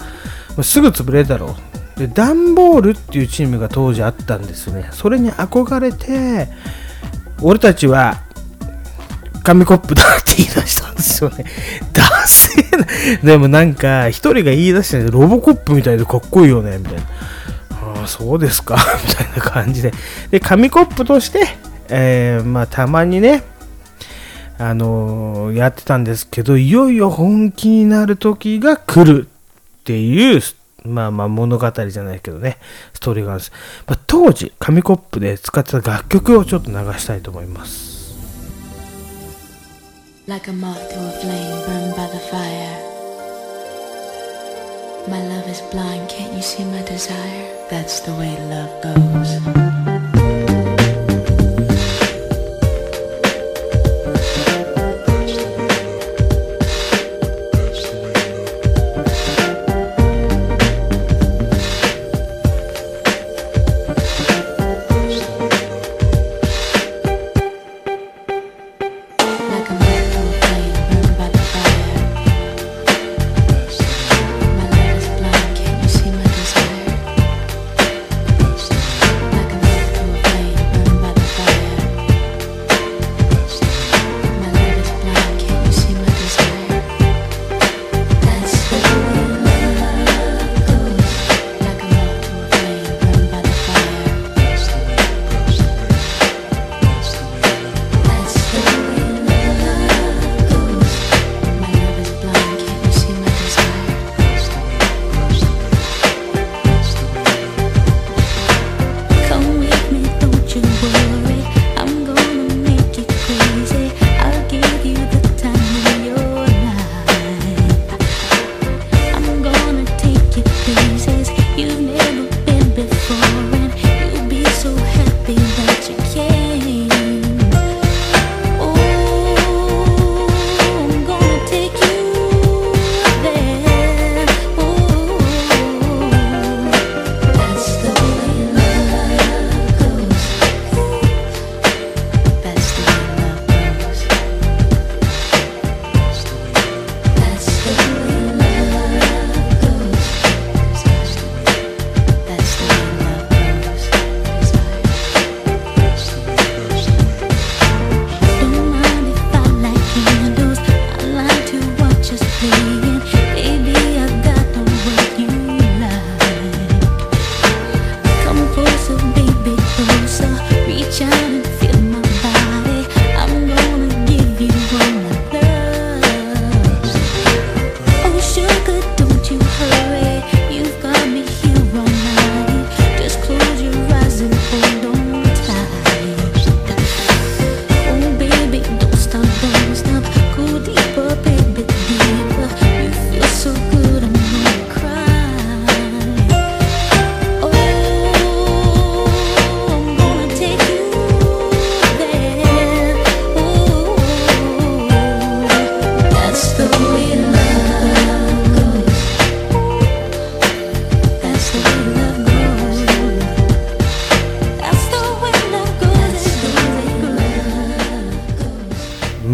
[0.58, 1.56] あ、すぐ潰れるだろ
[1.96, 2.00] う。
[2.00, 4.88] でダンボールっていうチームが当時あったんですよね。
[4.92, 6.48] それに憧れて
[7.40, 8.22] 俺たちは
[9.48, 11.46] 紙コップだって言い出したんですよね。
[11.94, 12.86] ダセな。
[13.24, 17.00] でもなんか、一人が言い出してロボコップみたいでかっこいいよね、みたいな。
[17.70, 18.76] ああ、そうですか
[19.08, 19.94] みたいな感じで。
[20.30, 21.46] で、紙コップとして、
[21.88, 23.42] えー、まあ、たまにね、
[24.58, 30.42] あのー、やってたんですけど、いよいよ本気になる時が来るっていう、
[30.84, 32.58] まあまあ物語じゃないけどね、
[32.92, 33.52] ストーリーがあるんです。
[33.86, 37.87] まあ、当時、紙コップで使ってた楽曲をちょっと流したいと思います。
[40.28, 42.76] Like a moth to a flame burned by the fire.
[45.08, 47.66] My love is blind, can't you see my desire?
[47.70, 49.77] That's the way love goes.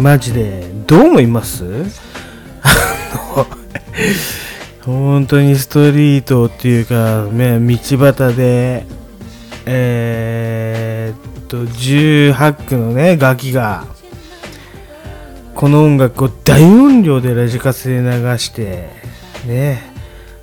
[0.05, 1.63] マジでどう思います？
[4.83, 8.85] 本当にストリートっていうか、ね、道端で、
[9.65, 13.87] えー、っと、18区のね、ガキが、
[15.55, 18.89] この音楽を大音量でラジカセで流して、
[19.47, 19.81] ね、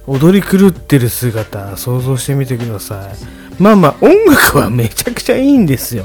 [0.09, 3.63] 踊り狂ってる姿、想像してみてください。
[3.63, 6.05] まあまあ、音楽はめちゃくちゃいいんですよ。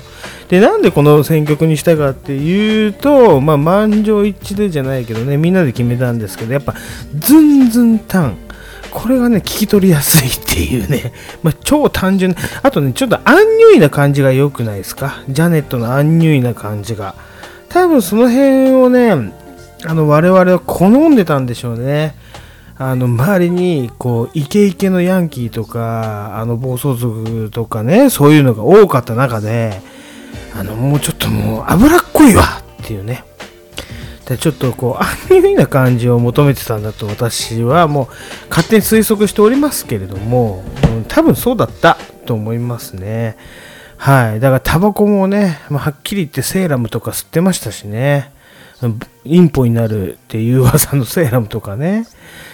[0.50, 6.74] でなんでこの選曲にしたかっていうと、まあ、満場一致でじゃないけどねみんなで決めたんですけどやっぱ
[7.16, 8.38] ズンズンタン。
[8.90, 11.12] これがね聞き取りやすいっていうね、
[11.44, 12.36] まあ、超単純。
[12.64, 15.22] あとねちょっとアンニュイな感じが良くないですか？
[15.30, 17.14] ジャネットのアンニュイな感じが。
[17.70, 19.34] 多分その辺をね
[19.86, 22.16] あの我々は好んでたんでしょうね。
[22.80, 29.82] あの周りにこうイケイケのヤンキーとかあの暴走族とかねそういうのが多かった中で
[30.56, 32.44] あのもうちょっともう脂っこいわ
[32.84, 33.24] っていうね。
[34.26, 38.08] でちょっとこうアンニュイな感じを求めてたんだと私はもう
[38.50, 43.38] 勝手に推測しておりますけれども、うん、多分そうだったと思いますね。
[43.96, 44.40] はい。
[44.40, 48.32] だからタバコもね、まあ、はっきり言ってセーラムとか吸ってましたしね。
[49.24, 52.06] インポになるっていう噂のセーラムとかね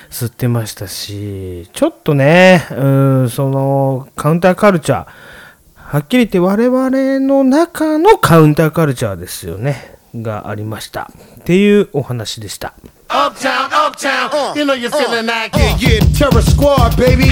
[0.09, 2.87] 吸ってましたし、ちょっとね、う
[3.23, 5.07] ん、そのカウンターカルチャー、
[5.93, 6.89] はっきり言って我々
[7.19, 11.11] の中のカウンターカルチャーですよね、がありました。
[11.41, 12.73] っていうお話でした。
[13.09, 15.51] Uptown, uptown, uh, you know you're feeling that.
[15.53, 17.29] Uh, yeah, yeah, terror squad, baby.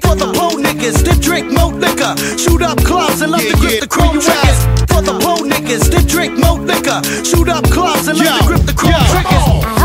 [0.00, 3.58] For the po niggas that drink more liquor, shoot up clubs and love yeah, to
[3.58, 4.62] grip yeah, the chrome triggers.
[4.86, 8.62] For the po niggas that drink more liquor, shoot up clubs and love to grip
[8.62, 9.77] the chrome triggers.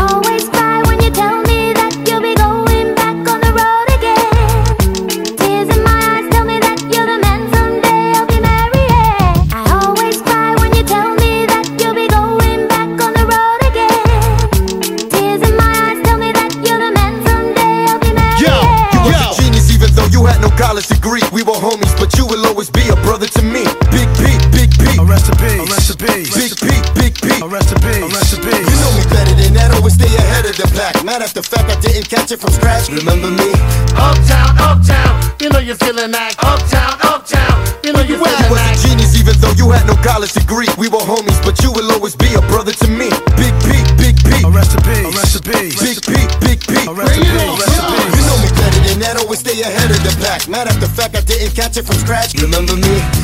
[31.22, 31.54] Of the pack.
[31.54, 32.88] Not after fact, I didn't catch it from scratch.
[32.88, 33.50] Remember me?
[33.94, 35.14] Uptown, uptown.
[35.38, 36.34] You know you're feeling that.
[36.42, 37.54] Uptown, uptown.
[37.84, 38.50] You know you're feeling that.
[38.50, 40.66] You was a genius even though you had no college degree.
[40.78, 43.10] We were homies, but you will always be a brother to me.
[43.38, 44.42] Big P, Big P.
[44.42, 45.70] A recipe, a recipe.
[45.78, 46.10] Big P,
[46.42, 46.72] Big P.
[46.82, 47.98] A recipe, a recipe.
[48.18, 50.48] You know me better than that, always stay ahead of the pack.
[50.48, 52.34] Not after fact, I didn't catch it from scratch.
[52.42, 53.23] Remember me?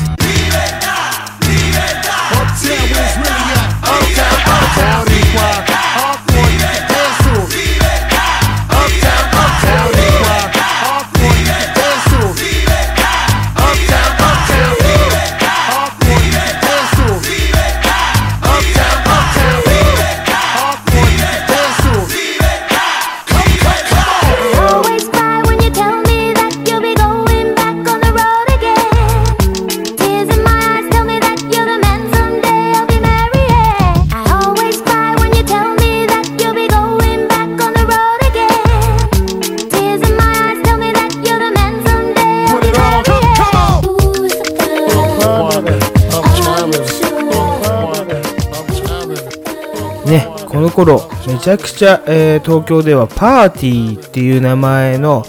[51.31, 55.23] めちゃくちゃ、えー、東京ではパーティーっていう名前の、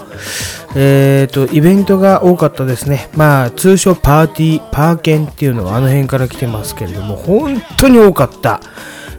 [0.75, 3.09] えーと、イベントが多かったですね。
[3.15, 8.59] まあ、通称パーティー、パーケンっていうのはあの辺から来てますけれども、本当に多かった。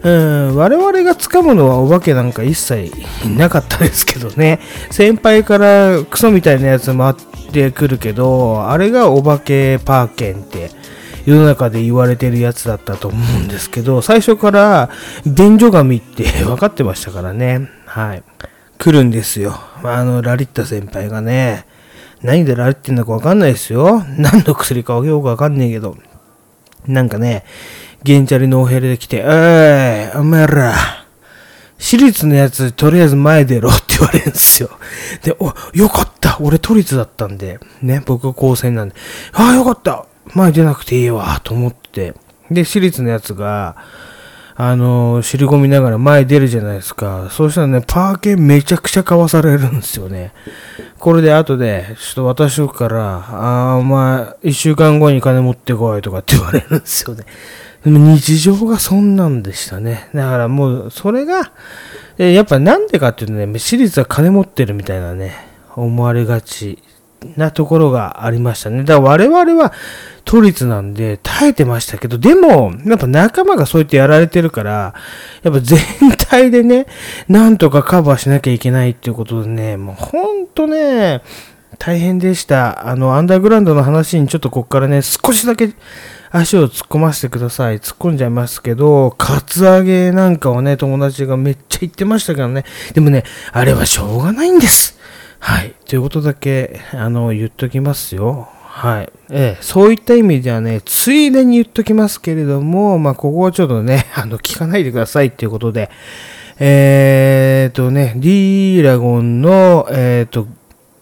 [0.03, 2.93] うん、我々が掴むのはお化けなんか一切
[3.27, 4.61] なかったですけどね。
[4.91, 7.15] 先輩からクソみたいなやつ回っ
[7.51, 10.71] てくるけど、あれがお化けパーケンって
[11.27, 14.91] 世の中で言われてるやつだったと思うんですけど、最初から
[15.27, 17.71] 便所神って 分かってましたからね。
[17.87, 18.23] はい。
[18.79, 19.59] 来るんですよ。
[19.83, 21.67] あの、ラリッタ先輩がね。
[22.23, 24.05] 何でラリってんのか分かんないですよ。
[24.17, 25.97] 何の薬かよく分かんねえけど。
[26.87, 27.45] なんかね、
[28.03, 30.75] ゲンチャリノーヘルで来て、えい、お前ら、
[31.79, 34.71] 私立のやつ、とりあえず前出ろって言われるんですよ。
[35.23, 36.39] で、お、よかった。
[36.41, 38.95] 俺都立だったんで、ね、僕は高専なんで、
[39.33, 40.07] ああ、よかった。
[40.33, 42.15] 前出なくていいわ、と思って。
[42.51, 43.77] で、私立のやつが、
[44.57, 47.29] あの、尻込みながら前出るじゃないですか。
[47.31, 50.33] そうしたらね、パーケンめちゃくちゃ買わされるんですよね。
[50.99, 57.25] これで後で、ちょっと私から、ああ、お前、一週間後に金持ってこいとかって言われるんですよね。
[57.85, 60.09] でも日常がそんなんでしたね。
[60.15, 61.51] だからもう、それが、
[62.17, 65.33] やっぱなんでかっていうとね、私立は金持ってるみたいなね、
[65.75, 66.79] 思われがち
[67.37, 68.85] なところがありましたね。
[68.85, 69.73] だから我々は
[70.25, 74.95] 都立なんで耐えてましたけど、でも、やっぱ仲間がそうやってやられてるから、
[75.43, 75.79] やっぱ全
[76.17, 76.87] 体でね、
[77.29, 81.23] なんとかカバーしなきゃいけないっていうことでね、もうほんとね、
[81.79, 82.89] 大変でした。
[82.89, 85.71] あの、アンダーグラウンドの話にちょっとこっからね、少しだけ
[86.31, 87.79] 足を突っ込ませてください。
[87.79, 92.65] 突っ込んじゃいますけど、カツアゲなんかをね、友達がめっちゃ言ってましたけどね。
[92.95, 94.99] でもね、あれはしょうがないんです。
[95.45, 95.75] はい。
[95.87, 98.49] ということだけ、あの、言っときますよ。
[98.63, 99.13] はい。
[99.31, 105.91] ええ、そういった意味ではね、ついでに言っときますけれども、まあ、ここはちょっとね、 あの、聞かないでくださいっていうことで、
[106.59, 110.49] えーとね、D ラゴンの、えーと、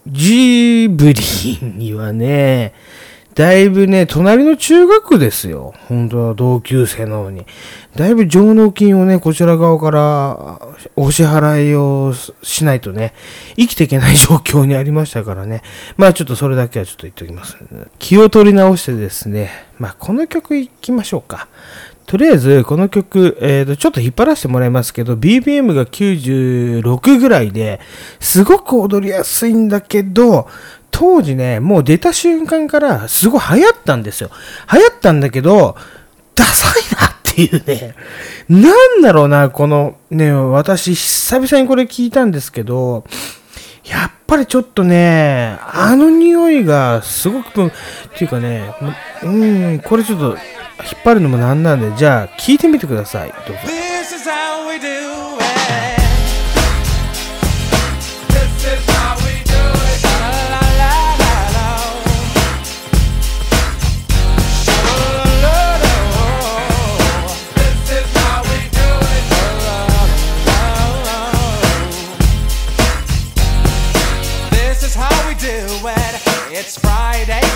[0.07, 1.21] ジブリ
[1.61, 2.73] にはね、
[3.35, 5.73] だいぶね、隣の中学ですよ。
[5.87, 7.45] 本当は同級生なのに。
[7.95, 10.59] だいぶ上納金をね、こちら側から
[10.95, 12.13] お支払いを
[12.43, 13.13] しないとね、
[13.55, 15.63] 生きていけない状況にありましたからね。
[15.97, 17.57] まあちょっとそれだけはちょっと言っておきます。
[17.99, 21.47] 気を取り直してですね、まあこの曲いきましょうか。
[22.05, 27.79] とりあえず、この曲、えーと、ちょっと引っ張らせてもらいますけど、BPM が96ぐらいで、
[28.19, 30.47] すごく踊りやすいんだけど、
[30.93, 34.29] 当時ね、もう出た瞬間からすごい流行ったんですよ。
[34.71, 35.75] 流行ったんだけど、
[36.35, 37.95] ダサいなっていうね。
[38.47, 43.05] なんだろうな、このね、私久々にこれ聞いたんですけど、
[43.83, 47.71] やっぱりちょっとね、あの匂いがすごく、っ
[48.15, 48.73] ていうかね、
[49.23, 50.37] うん、これちょっと引っ
[51.03, 53.33] 張るのもなんなんで、じゃあ聞いてみてください。
[53.47, 53.61] どうぞ。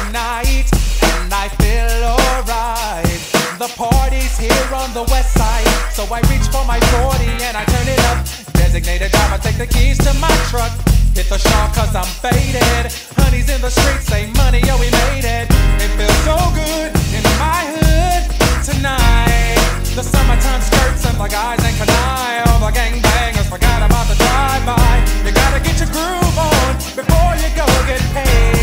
[0.08, 0.72] Friday night
[1.20, 3.20] and I feel alright.
[3.60, 7.66] The party's here on the west side, so I reach for my 40 and I
[7.66, 8.24] turn it up.
[8.54, 10.72] Designated driver, take the keys to my truck.
[11.16, 12.92] Hit the shawl cause I'm faded.
[13.18, 15.48] Honey's in the streets, say money, yo, we made it.
[15.82, 18.24] It feels so good in my hood
[18.64, 19.60] tonight.
[19.96, 22.48] The summertime skirts and the guys ain't canine.
[22.48, 24.94] All the gangbangers forgot about the drive-by.
[25.26, 28.57] You gotta get your groove on before you go get paid.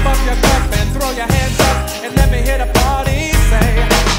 [0.00, 3.32] tip up your cup and throw your hands up and let me hit a party.
[3.50, 3.70] Say,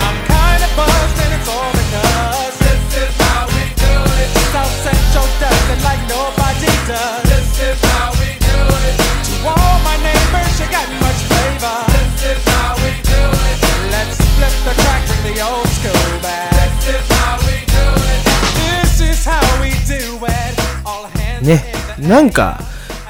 [0.06, 4.30] I'm kinda buzzed and it's all because this is how we do it.
[4.54, 7.24] South Central does it like nobody does.
[7.26, 8.96] This is how we do it.
[9.28, 11.78] To all my neighbors, you got much flavor.
[11.90, 13.58] This is how we do it.
[13.90, 16.54] Let's flip the track, bring the old school back.
[16.86, 18.22] This is how we do it.
[18.62, 20.54] This is how we do it.
[20.86, 21.64] All hands ね、
[21.98, 22.60] なんか、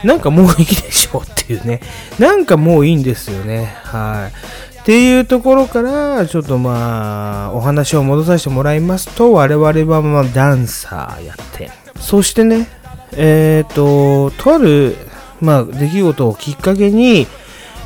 [0.05, 1.81] なんかもういいでしょうっていうね。
[2.19, 3.77] なんかもういいんですよね。
[3.85, 4.81] はい。
[4.81, 12.67] っていうところから、ちょっとまあ、お話を戻させてもらいますと、我々はまあダンサーやって、そしてね、
[13.13, 14.97] えっ、ー、と、とある、
[15.41, 17.29] まあ、出来事をきっかけに、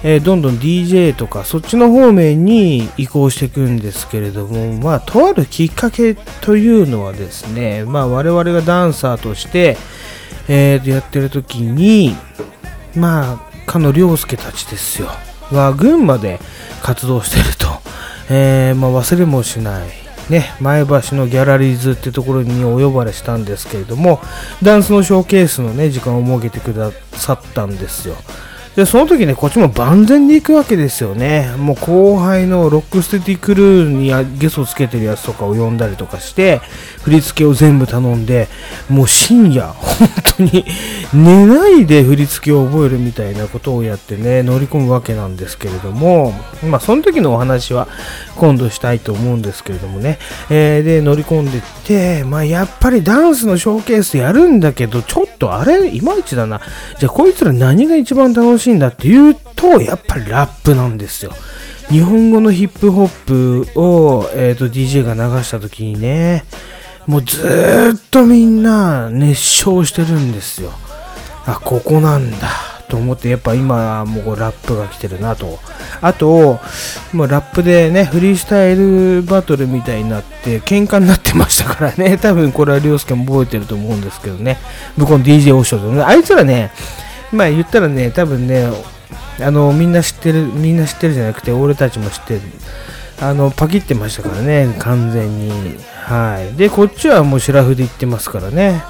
[0.03, 9.77] えー、どんどん DJ とかそっちの方面に移行していくんですけれども、まあ、とあるきっかけというのはですね、まあ、我々がダンサーとして、
[10.49, 12.15] えー、やってる時に、
[12.95, 15.09] まあ、かの涼介たちですよ、
[15.51, 16.39] は群馬で
[16.83, 17.67] 活動してると、
[18.31, 19.89] えー、まあ、忘れもしない、
[20.31, 24.21] ね、前橋のギャラリーズってところにお呼ばれしたんですけれども、
[24.63, 28.17] ダンスのショーケースのね、時間を設けてくださったんですよ。
[28.77, 31.51] で、その時ね、こっちも万全に行くわけですよね。
[31.57, 36.61] もう後輩のロックステディクルーにゲソつけてるやつとかを呼んだりとかして、
[37.03, 38.49] 振り付けを全部頼んで、
[38.91, 40.67] もう深夜、本当に
[41.15, 47.89] 寝ないで振り付けを覚えるみたいなことをやってね、乗り込むわけなんですけれども、まあその時のお話は
[48.37, 50.19] 今度したいと思うんですけれどもね、
[50.51, 56.61] えー、で乗り込んでって、まあやっぱりダンスのショーケースやるんだけど、ちょっとあれ、いまいちだな。
[56.99, 61.33] じゃあこいつら何が一番楽しいしいんだっていうと、やっぱりラップなんですよ。
[61.89, 66.45] 日本語のヒップホップを、えーと、DJ が流した時にね、
[67.07, 70.73] もうずっとみんな熱唱してるんですよ。
[71.47, 72.49] あ、ここなんだ。
[72.89, 75.59] と思って、やっぱ今もうラップが来てるなと。
[76.01, 76.61] あと、
[77.13, 82.17] もラップでね、フリースタイルバトルみたいになって、喧嘩になってましたからね。
[82.19, 84.59] 多分これは涼介も覚えてると思うんですけどね。
[84.97, 86.03] 向こうの DJ オーションでね。
[86.03, 86.71] あいつらね、
[87.33, 88.71] まあ言ったらね、多分ね、
[89.41, 92.41] あの、みんな知ってる、みんな知ってるじゃなくて、俺たちも知ってる。
[93.21, 95.79] あの、パキってましたからね、完全に。
[96.05, 96.57] はい。
[96.57, 98.83] で、こっちはもうシラフで行ってますからね。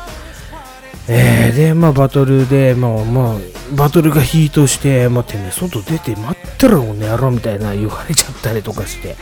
[1.08, 3.36] えー、で、まあ、バトルで、まあ、まあ、
[3.76, 9.16] バトルがヒートして、待ってね、外出て待ってろ、ね、やろうみたいな言われちゃったりとかして。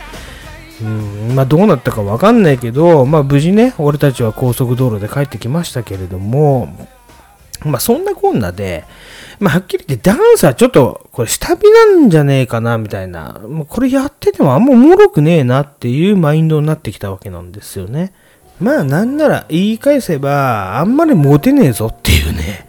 [0.81, 6.75] うん、まあ、どうなったかわかんないけど、まあ、無事ね、俺たちは高速道路で帰ってきましたけれども、
[7.63, 8.85] まあ、そんなこんなで、
[9.39, 13.39] まあ、はっきり言ってダンスはちょっと、これ下火なんじゃねえかな、みたいな。
[13.47, 18.13] もうこれやっててもあんまおもろくねえなっていうマインドになってきたわけなんですよね。
[18.59, 22.65] まあ、なんなら言い返せば、あんまりモテねえぞっていうね。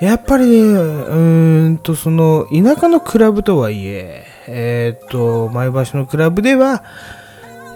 [0.00, 6.84] やっぱり、うーんと、その、田舎のクラブとはいえ、えー、っと、前橋のクラブでは、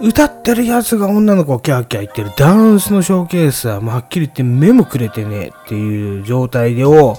[0.01, 7.17] 歌ってるやつが女の子をキャーキャー言ってるダンスのショーケースは、まあ、はっきり言って目もくれてねっていう状態でを、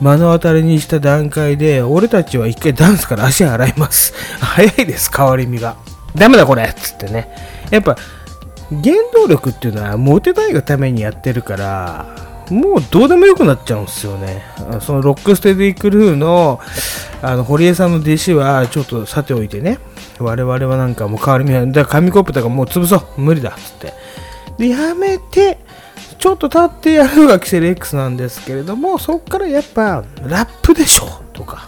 [0.00, 4.12] 目の当たりにした段階で、俺たちは一回ダンスから足洗います。
[4.40, 5.76] 早いです、変わり身が。
[6.16, 7.28] ダメだこれっつってね。
[7.70, 7.96] やっぱ、
[8.70, 12.06] 原動力っていうのはモテたいがためにやってるから、
[12.50, 14.42] もうどうでもよくなっちゃうんですよね。
[14.80, 16.60] そのロックステディクルーの
[17.22, 19.78] あの堀江さんの弟子はちょっとさておいてね、
[20.24, 23.94] 我々はなんかもう変わり身は、だから紙コップとかもう潰そう、無理だっつって。
[24.58, 25.58] で、やめて、
[26.18, 31.66] ちょっと経ってやるのがキセル X なんですけれども、そっからやっぱラップでしょとか、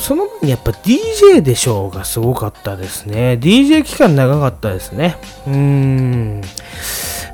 [0.00, 3.38] その前にやっぱ DJ でしょうがすごかったですね。
[3.40, 5.16] DJ 期間長かったですね。
[5.46, 6.42] うーん。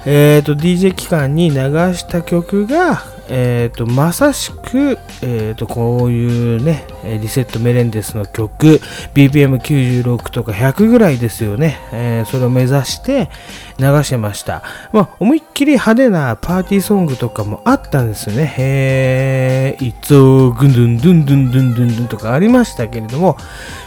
[0.04, 1.56] えっ、と、DJ 期間に流
[1.94, 3.04] した曲が、
[3.34, 8.78] えっ、と、まさしく、えっ、と、こういうね、リセットメレンデスの曲、
[9.14, 11.80] BPM96 とか100ぐらいですよね。
[11.92, 13.30] えーそれを目指して
[13.78, 14.62] 流してました。
[14.92, 18.54] まあ、思いっきり派手なパーティーソングとかもあったんですよね。
[18.58, 23.36] えー、いつをぐんどんどんどんどんどんどんとかありましたけれども、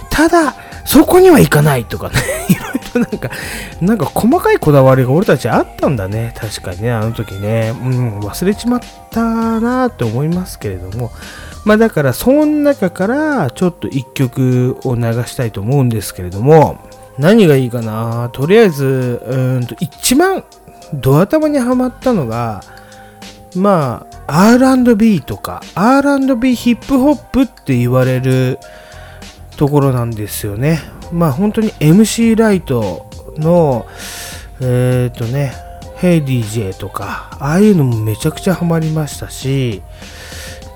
[0.09, 2.15] ただ、そこにはいかないとかね、
[2.99, 3.29] なんか、
[3.81, 6.33] なんか細かいこだわりが俺たちあったんだね。
[6.37, 7.73] 確かにね、あの時ね。
[7.81, 8.79] うん、忘れちまっ
[9.11, 11.11] たなって思いますけれども。
[11.65, 16.77] まあだから、その中からちょっと一曲を流したいと思うんですけれども、
[17.17, 18.29] 何がいいかな？
[18.31, 20.43] とりあえず、うんと、一番
[20.93, 22.61] ド頭にはまったのが、
[23.55, 28.59] まあ、R&B とか、R&B ヒップホップって言われる
[29.57, 30.79] ところなんですよね。
[31.11, 33.85] まあ本当に MC ライトの、
[34.61, 35.53] えっ、とね、
[35.97, 39.81] Hey DJ とか、ああいうのもめちゃくちゃハマりましたし、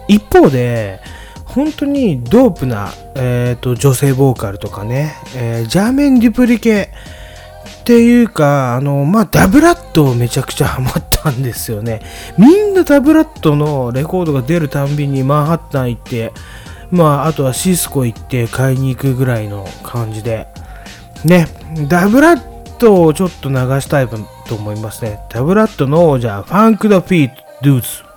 [0.08, 1.02] 一方で、
[1.46, 6.92] 本当にドープな、えー、と女性ボーカルとかね、えージャーメン・デュプリケ
[7.82, 12.02] っていうか、あの、まあ、ダブラッドめちゃくちゃハマったんですよね。
[12.38, 16.32] みんなダブラッドのレコードが出るたんびにマンハッタン行って、
[16.92, 20.48] まあ、あとはシスコ行って買いに行くぐらいの感じで、
[21.24, 21.48] ね、
[21.88, 25.20] Da Bratをちょっと流したいと思いますね。
[25.30, 28.09] Da Bratの、じゃあ、 Funkdafied、どうぞ。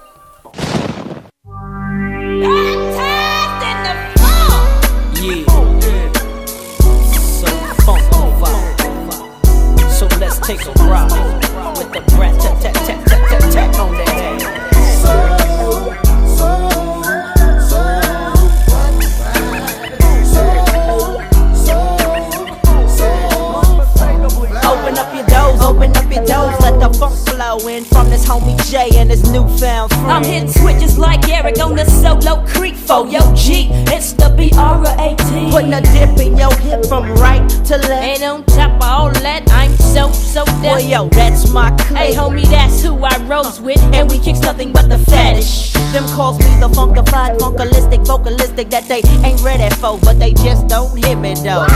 [27.85, 30.11] From this homie Jay and his newfound friend.
[30.11, 33.69] I'm hitting switches like Eric on the solo creek for yo G.
[33.95, 35.51] It's the B-R-A-T.
[35.51, 37.91] Putting a dip in your hip from right to left.
[37.91, 40.89] And on top of all that, I'm so, so Boy, down.
[40.89, 44.89] yo, that's my Hey homie, that's who I rose with, and we kicks nothing but
[44.89, 45.75] the fetish.
[45.93, 50.67] Them calls me the funkified, funkalistic, vocalistic that they ain't ready for, but they just
[50.67, 51.67] don't hear me though.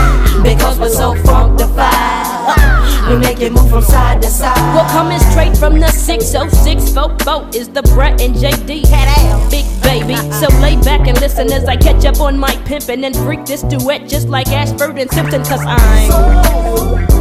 [0.41, 3.09] Because we're so funkified.
[3.09, 4.57] We make it move from side to side.
[4.75, 6.91] We're coming straight from the 606
[7.23, 8.67] boat is the Brett and JD.
[9.51, 10.15] Big baby.
[10.31, 13.61] So lay back and listen as I catch up on my pimpin' and freak this
[13.61, 16.87] duet just like Ashford and Simpson, cause I'm.
[16.87, 17.16] Putting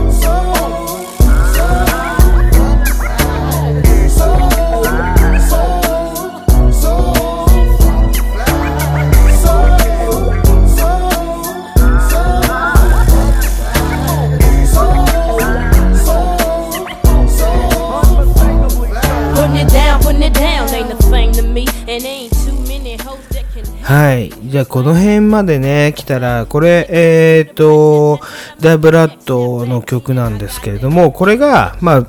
[23.87, 24.32] はい。
[24.43, 28.18] じゃあ、この辺までね、来たら、これ、えっ、と、
[28.61, 32.03] ダイブラッドの曲なんですけれども、これが、まあ、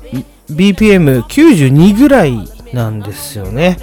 [0.50, 2.36] BPM92 ぐらい
[2.72, 3.78] なんですよね。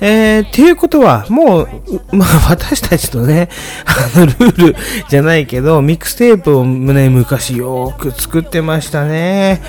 [0.00, 1.68] えー、っていうことは、もう、
[2.16, 3.50] まあ、私たちのね、
[3.84, 4.76] あの、ルール
[5.10, 9.60] じゃないけど、ミックステープをね、昔よく作ってましたね。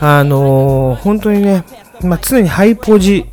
[0.00, 1.62] あのー本当にね、
[2.00, 3.26] まあ、常にハイポジ、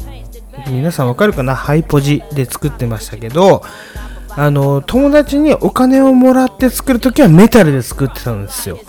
[0.69, 1.55] 皆さんわかるかな？
[1.55, 3.63] ハイポジで作ってましたけど、
[4.29, 8.79] あの、友達にお金をもらって作るときはメタルで作ってたんですよ。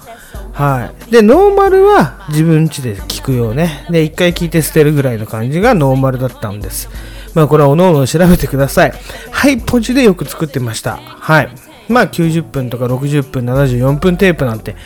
[0.53, 1.11] はい。
[1.11, 3.87] で、ノーマルは自分家で聞くようね。
[3.91, 6.91] で、一回聞いて捨てるぐらいの感じがノーマルだったんです。
[7.35, 8.93] まあ、これはおのおの調べてください。
[9.31, 10.97] ハイポジでよく作ってました。
[10.99, 11.49] はい。
[11.89, 14.77] まあ、90分とか60分、74分テープなんて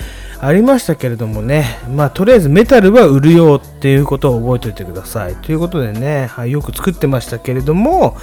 [0.41, 1.79] ありましたけれどもね。
[1.89, 5.37] まあ、とりあえずメタルは売るよっていうことを覚えておいてください。
[5.37, 8.17] ということでね、はい、よく作ってましたけれども、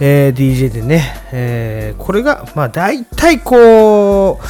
[0.00, 1.02] えー DJ でね、
[1.32, 4.40] えーこれが、まあ、大体こ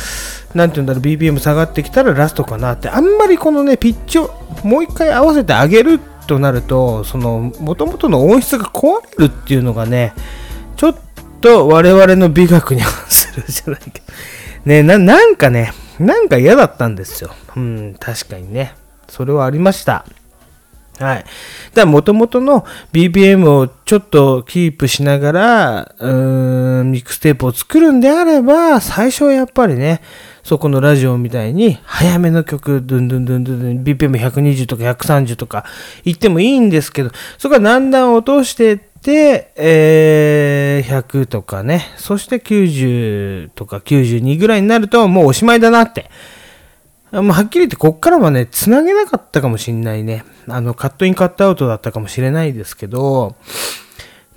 [0.54, 4.30] う、なんて言うんだろう、BPM 下がってきたらラストかなって、あんまりこのね、ピッチを
[4.64, 10.12] もう一回合わせてあげるとなると、その、元々の音質が壊れるっていうのがね、
[10.76, 10.96] ちょっ
[11.40, 14.06] と我々の美学に反するじゃないけど、
[14.64, 17.30] ね、な、なんかね、なんか嫌だったんですよ。
[17.56, 18.74] うん、確かにね。
[19.08, 20.06] それはありました。
[20.98, 21.18] はい。
[21.18, 21.26] だか
[21.74, 30.02] ら元々の BPM をちょっとキープしながら、うーん、ミックステープを作るんであれば、最初はやっぱりね、
[30.42, 35.64] そこのラジオみたいに、早めの曲、ドゥンドゥンドゥンドゥン、BPM120 とか130とか
[36.04, 46.10] 言ってもいいんですけど、そこからだんだん落としてって、えー、100とかね、そして90とか92ぐらいになると、もうおしまいだなって。
[47.12, 50.24] もうはっきり言って、こっからはね、繋げなかったかもしんないね。
[50.48, 53.36] あの、カットインカットアウトだったかもしれないですけど、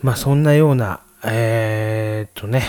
[0.01, 2.64] まあそんなような、えー、っとね、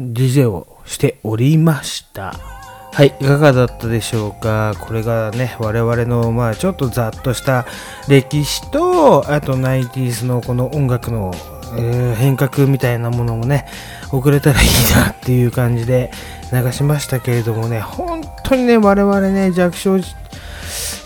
[0.00, 2.59] DJ をしておりました。
[2.92, 4.74] はい、いかがだったでしょうか？
[4.78, 7.64] これがね、我々の、まあちょっとざっとした
[8.08, 11.32] 歴史と、あと 90s のこの音楽の、
[11.78, 13.66] えー変革みたいなものもね、
[14.12, 16.10] 遅れたらいいなっていう感じで
[16.52, 19.98] 流しましたけれどもね、本当にね、我々ね、弱小、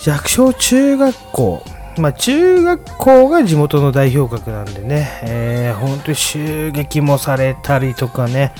[0.02, 1.62] 弱小中学校、
[1.98, 8.52] まあ中学校が地元の代表格なんでね、えー本当に襲撃もされたりとかね、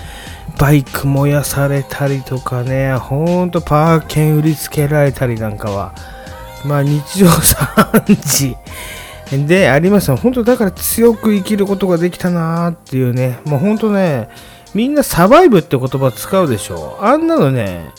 [0.59, 5.95] バイク燃やされたりとかね、ほんとパー券売りつけられたりなんかは、
[6.65, 8.57] まあ日常3時
[9.47, 10.17] でありました。
[10.17, 14.29] 本当だから強く生きることができたなーっていうね、もう本当ね、
[14.75, 16.99] みんなサバイブって言葉使うでしょ。
[17.01, 17.91] あんなのね、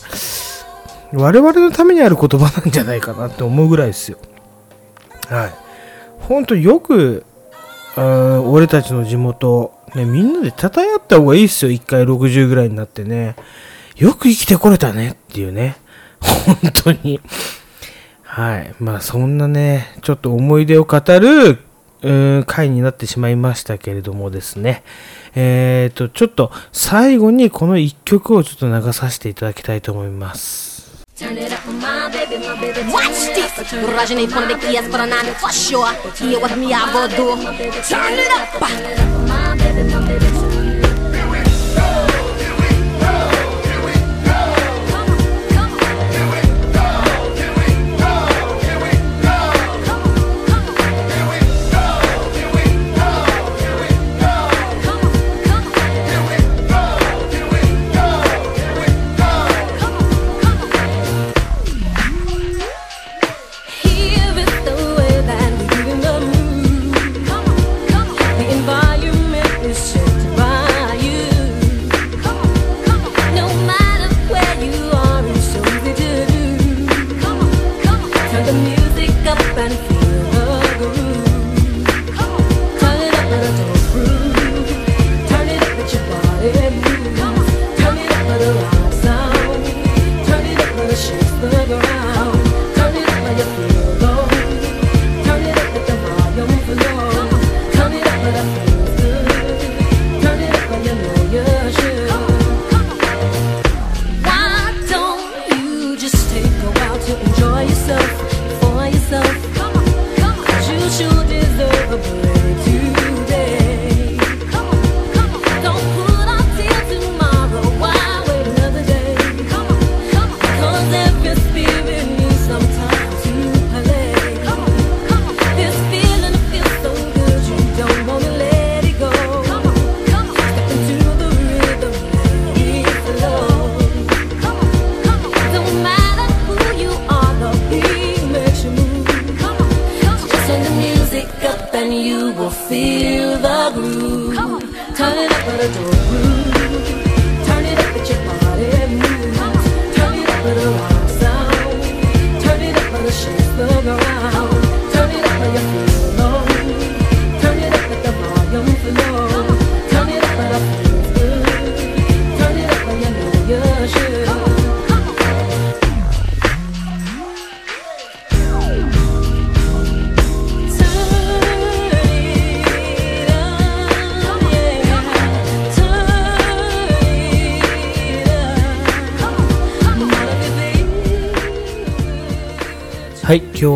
[1.12, 4.18] 我々のためにある言葉なんじゃないかなって思うぐらいですよ。
[5.28, 5.54] はい。
[6.20, 7.24] 本当よく、
[7.96, 11.70] 俺たちの地元、ね、みんなで称え合った方がいいっすよ。
[11.70, 13.36] 1回60ぐらいになってね。
[13.96, 15.76] よく生きてこれたねっていうね。
[16.20, 17.20] 本当に。
[18.22, 18.74] はい。
[18.78, 21.58] まあそんなね、ちょっと思い出を語る、
[22.46, 24.82] 回になってしまいましたけれどもですね。
[25.34, 30.75] えっ、と、ちょっと最後にこの1曲をちょっと流させていただきたいと思います。
[31.16, 32.92] Turn it up, my baby, my baby.
[32.92, 33.50] Watch this.
[33.50, 35.90] Rajani from the Kias for nine for sure.
[36.12, 37.42] Hear what me I go do.
[37.88, 38.60] Turn it up.
[38.60, 40.55] My baby, my baby.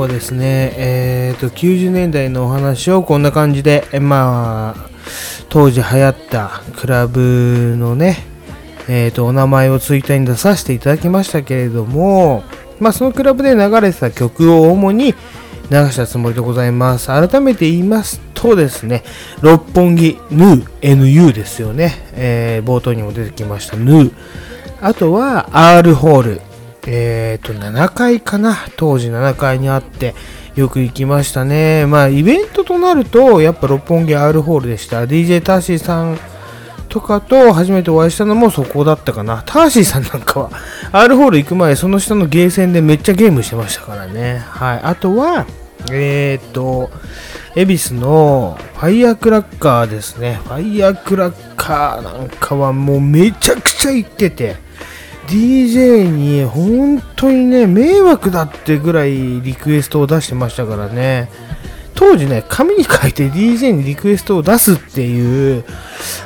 [0.00, 4.90] 日はですね、えー、と、90年代のお話をこんな感じで、えまあ、
[5.48, 8.24] 当時流行ったクラブのね、
[8.88, 12.42] えー、と、お名前をツイッターに出させていただきましたけれども、
[12.78, 15.14] まあ、そのクラブで流れてた曲を主に、
[15.70, 17.08] 流したつもりでございます。
[17.08, 19.04] 改めて言いますとですね、
[19.40, 21.92] 六本木ヌー、NU ですよね。
[22.14, 24.12] えー冒頭にも出てきましたヌー。
[24.80, 26.49] あとは R ホール。
[26.86, 28.56] えっ、と、7階かな？
[28.76, 30.14] 当時7階にあって、
[30.54, 31.86] よく行きましたね。
[31.86, 35.04] まあ、イベントとなると、やっぱ六本木 R ホールでした。
[35.04, 36.18] DJ ターシーさん
[36.88, 39.42] とかと初めてお会いしたのもそこだったかな。
[39.46, 40.50] ターシーさんなんかは
[40.92, 44.38] R ホール行く前、その下のゲーセンでめっちゃゲームしてましたからね。
[44.38, 44.80] はい。
[44.82, 45.46] あとは、
[45.92, 46.90] えーっと、
[47.54, 50.40] 恵比寿のファイヤークラッカーですね。
[50.44, 54.56] ファイヤークラッカーなんかはもうめちゃくちゃ行ってて、
[55.30, 61.30] DJ に本当にね、迷惑だってぐらいリクエストを出してましたからね。
[61.94, 65.64] 当時ね、紙に書いて DJ にリクエストを出すっていう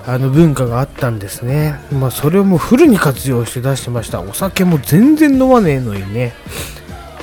[0.06, 1.74] あの文化があったんですね。
[1.92, 4.20] まあそれをもうフルに活用して出してました。
[4.20, 6.32] お酒も全然飲まねえのにね。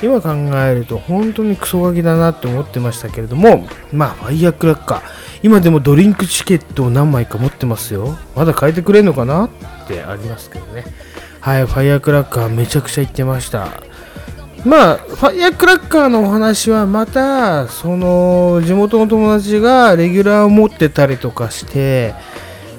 [0.02, 5.02] 今考えると本当にクソガキだなって思ってましたけれども、まあファイヤークラッカー。
[5.42, 8.16] 今でもドリンクチケットを何枚か持ってますよ。
[8.36, 9.50] まだ変えてくれんのかなっ
[9.88, 10.84] てありますけどね。
[11.42, 13.82] はい、ファイヤークラッカーめちゃくちゃ行ってました。
[14.64, 22.14] まあ、ファイヤークラッカーのお話はまた、その、地元の友達がレギュラーを持ってたりとかして、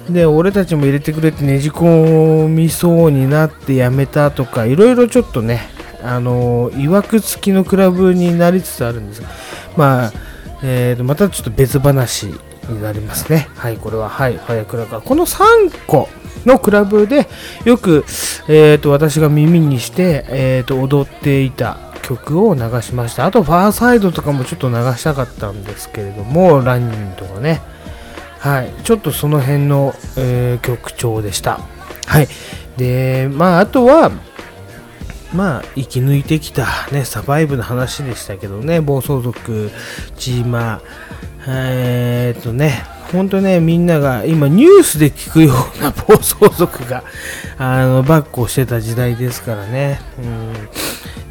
[0.08, 5.68] で、俺たちも入れてくれってねじ込みそうになってやめたとか、いろいろちょっとね、
[6.02, 9.28] あの、いわくつきのクラブになりつつあるんですが。
[9.76, 10.12] まあ、
[10.62, 12.28] えーと、またちょっと別話
[12.68, 13.50] になりますね。
[13.56, 15.00] はい、これは、はい、ファイヤークラッカー。
[15.02, 16.08] この3個
[16.44, 17.28] のクラブで、
[17.64, 18.04] よく、
[18.48, 23.26] えーと、私が耳にして、えーと、踊っていた曲を流しました。
[23.26, 27.60] あと、ファーサイドとかもちょっと流したかったんですけれども、ランニングとかね。
[28.38, 31.60] はい、ちょっとその辺の、えー曲調でした。
[32.06, 32.28] はい。
[32.76, 34.10] で、まあ、あとは、
[35.32, 39.70] まあ、生き抜いてきた、ね、サバイブの話でしたけどね、暴走族、
[40.16, 40.80] チーマー、
[41.48, 42.84] えーっとね、
[43.14, 47.04] 本当ね、みんなが今ニュースで聞くような暴走族が、
[47.58, 50.00] あの、バックをしてた時代ですからね。
[50.18, 50.52] うん。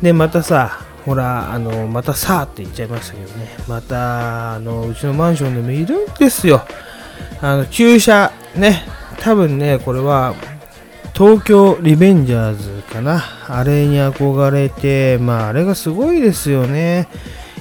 [0.01, 6.63] で、またさ、ほら、あの、またさーって言っちゃいましたけどね、また、あの、うちのマンションでもいるんですよ。
[7.41, 8.85] あの、旧車、ね、
[9.19, 10.33] 多分ね、これは、
[11.13, 13.23] 東京リベンジャーズかな。
[13.47, 17.07] あれに憧れて、まあ、あれがすごいですよね。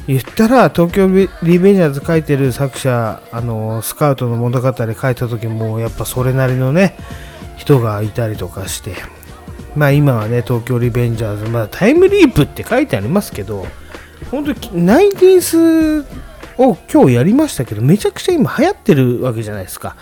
[0.07, 1.09] 言ったら、東京
[1.43, 6.97] リベンジャーズ書いてる作者、あの、スカウトの物語書いた時も、やっぱそれなりのね、
[7.57, 8.95] 人がいたりとかして。
[9.77, 13.67] まあ今はね、東京リベンジャーズ、まあタイムリープって書いてありますけど、
[14.31, 16.07] 本当にナインティース
[16.59, 19.97] を今日やりましたけど、めちゃくちゃ今流行ってるわけじゃないですか。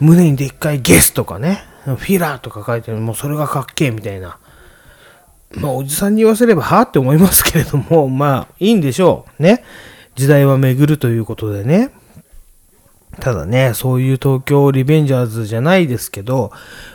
[0.00, 4.38] 胸にでっかいゲスとかね、フィラーとか書いてる、もうそれがかっけえみたいな。
[5.56, 9.42] まあおじさんに言わせればはあって思いますけれども、 まあいいんでしょう。
[9.42, 9.64] ね。
[10.14, 11.90] 時代は巡るということでね。
[13.20, 16.50] ただね、そういう東京リベンジャーズじゃないですけど、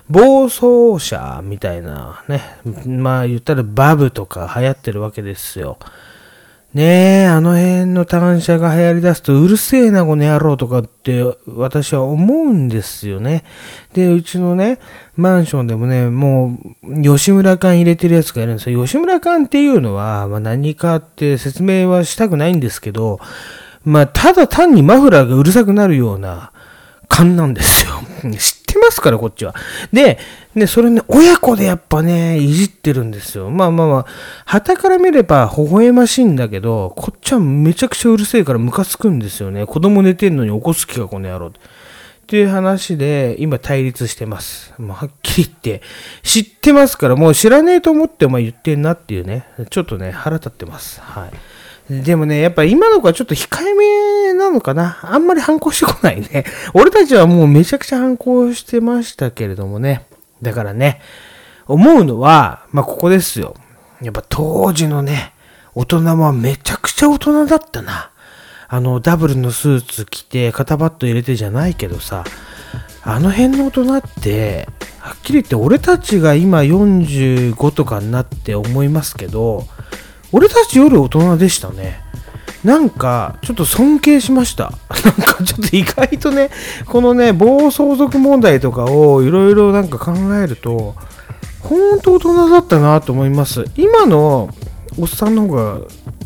[0.10, 2.42] 暴走者みたいなね、
[2.86, 5.78] まあ言ったらバブとか流行ってるわけですよ。
[6.72, 13.44] ねえ、あの辺の単車が流行り出すとうるせえなこの野郎とかって私は思うんですよね。
[13.94, 14.78] で、うちのね、
[15.16, 18.86] マンションでもね、もう吉村館入れてるやつがいるんですよ。
[18.86, 23.20] 吉村館っていうのは、まあ、何かって説明はしたくないんですけど、
[23.84, 26.52] まあ、ただ単にマフラーがうるさくなるような
[27.10, 27.92] 勘なんですよ。
[28.38, 29.54] 知ってますから、こっちは。
[29.92, 30.20] で、
[30.56, 33.50] で、それね、親子でやっぱね、いじってるんですよ。
[33.50, 34.06] まあまあまあ、
[34.46, 39.66] 旗から見れば微笑ましいんだけど、こっちはめちゃくちゃうるせえからムカつくんですよね。
[39.66, 41.48] 子供寝てんのに起こす気か、この野郎。
[41.48, 41.52] っ
[42.30, 44.74] ていう話で、今対立してます。
[44.78, 45.82] もうはっきり言って、
[46.22, 51.02] 知ってますから、もう知らねえと思ってお前言ってんなっていうね、ちょっとね、腹立ってます。
[51.02, 51.32] はい。
[51.90, 55.00] でもね、やっぱ今の子はちょっと控えめなのかな。
[55.02, 56.46] あんまり反抗してこないね。
[56.76, 60.06] 俺たちはもうめちゃくちゃ反抗してましたけれどもね。
[60.42, 61.02] だからね、
[61.68, 63.56] 思うのは、まあここですよ。
[64.02, 65.34] やっぱ当時のね、
[65.74, 68.12] 大人はめちゃくちゃ大人だったな。
[68.68, 72.24] あの、ダブルのスーツ着て、肩バット入れてじゃないけどさ、
[73.02, 74.68] あの辺の大人って、
[75.00, 79.66] はっきり言って俺たちが今45とかになって思いますけど、
[80.32, 82.02] 俺たちより大人でしたね。
[82.64, 84.74] なんか、ちょっと尊敬しました。
[85.06, 86.50] なんかちょっと意外とね、
[86.86, 90.96] このね、暴走族問題とかをいろいろなんか考えると、
[91.62, 93.66] ほんと大人だったなと思います。
[93.78, 94.50] 今の
[94.98, 95.78] おっさんの方が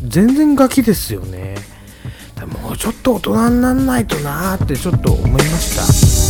[0.02, 1.54] 全然ガキですよね。
[2.62, 6.23] もうちょっと大人になんないとなーってちょっと思いました。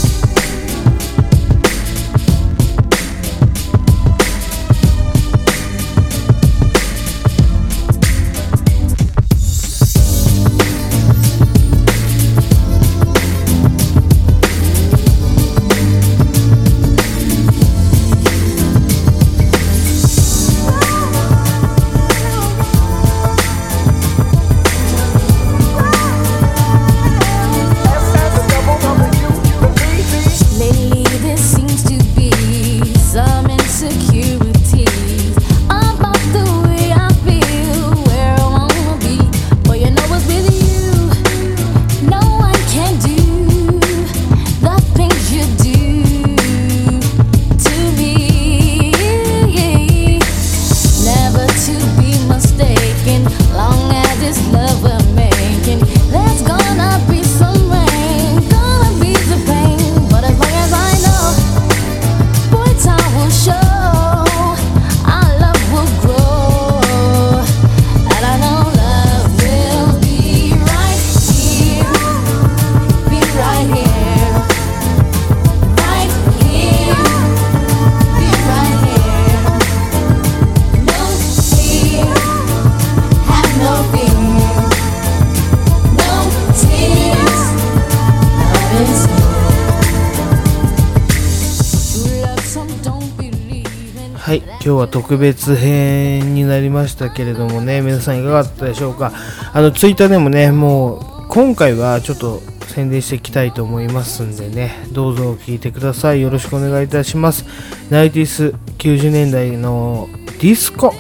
[94.75, 99.13] 今日は特別編になりましたけれどもね皆さんいかがだったでしょうか？
[99.53, 106.23] あのツイッターでもねもう今回はちょっと宣伝していきたいと思いますんでねどうぞ聞いてください。
[106.23, 107.45] よろしくお願いいたします。
[107.89, 108.49] ナイティス
[108.79, 110.09] 90年代の
[110.41, 110.93] ディスコ？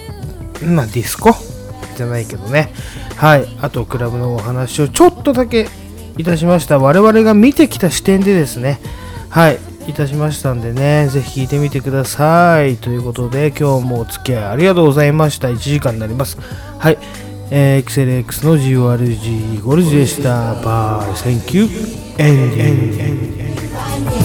[0.63, 1.35] まあディスコ？
[1.97, 2.73] じゃないけどね。
[3.17, 3.49] はい。
[3.61, 5.67] あとクラブのお話をちょっとだけ
[6.17, 6.79] いたしました。
[6.79, 8.79] 我々が見てきた視点でですね。
[9.31, 9.59] はい。
[9.87, 12.77] いたしましたんでねぜひ聞いてみてください。
[12.77, 15.49] ということで今日もお付き合いありがとうございました。
[15.49, 16.39] 1時間になります。
[16.79, 16.99] はい。
[17.51, 20.55] えー、XLX の GORG ゴルジでした。
[20.63, 21.07] Bye.
[21.13, 24.24] Thank you ending。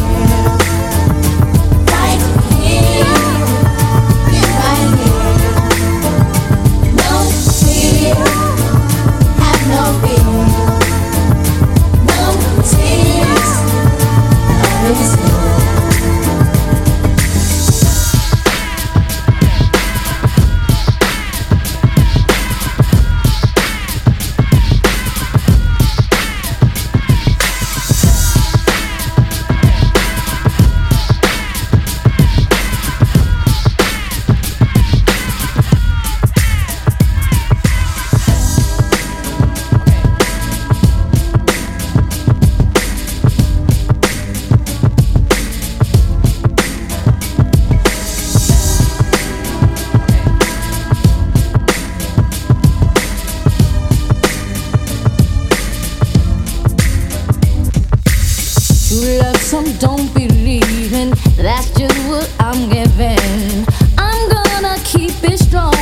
[58.99, 61.11] love, some don't believe in.
[61.37, 63.65] That's just what I'm giving.
[63.97, 65.78] I'm gonna keep it strong.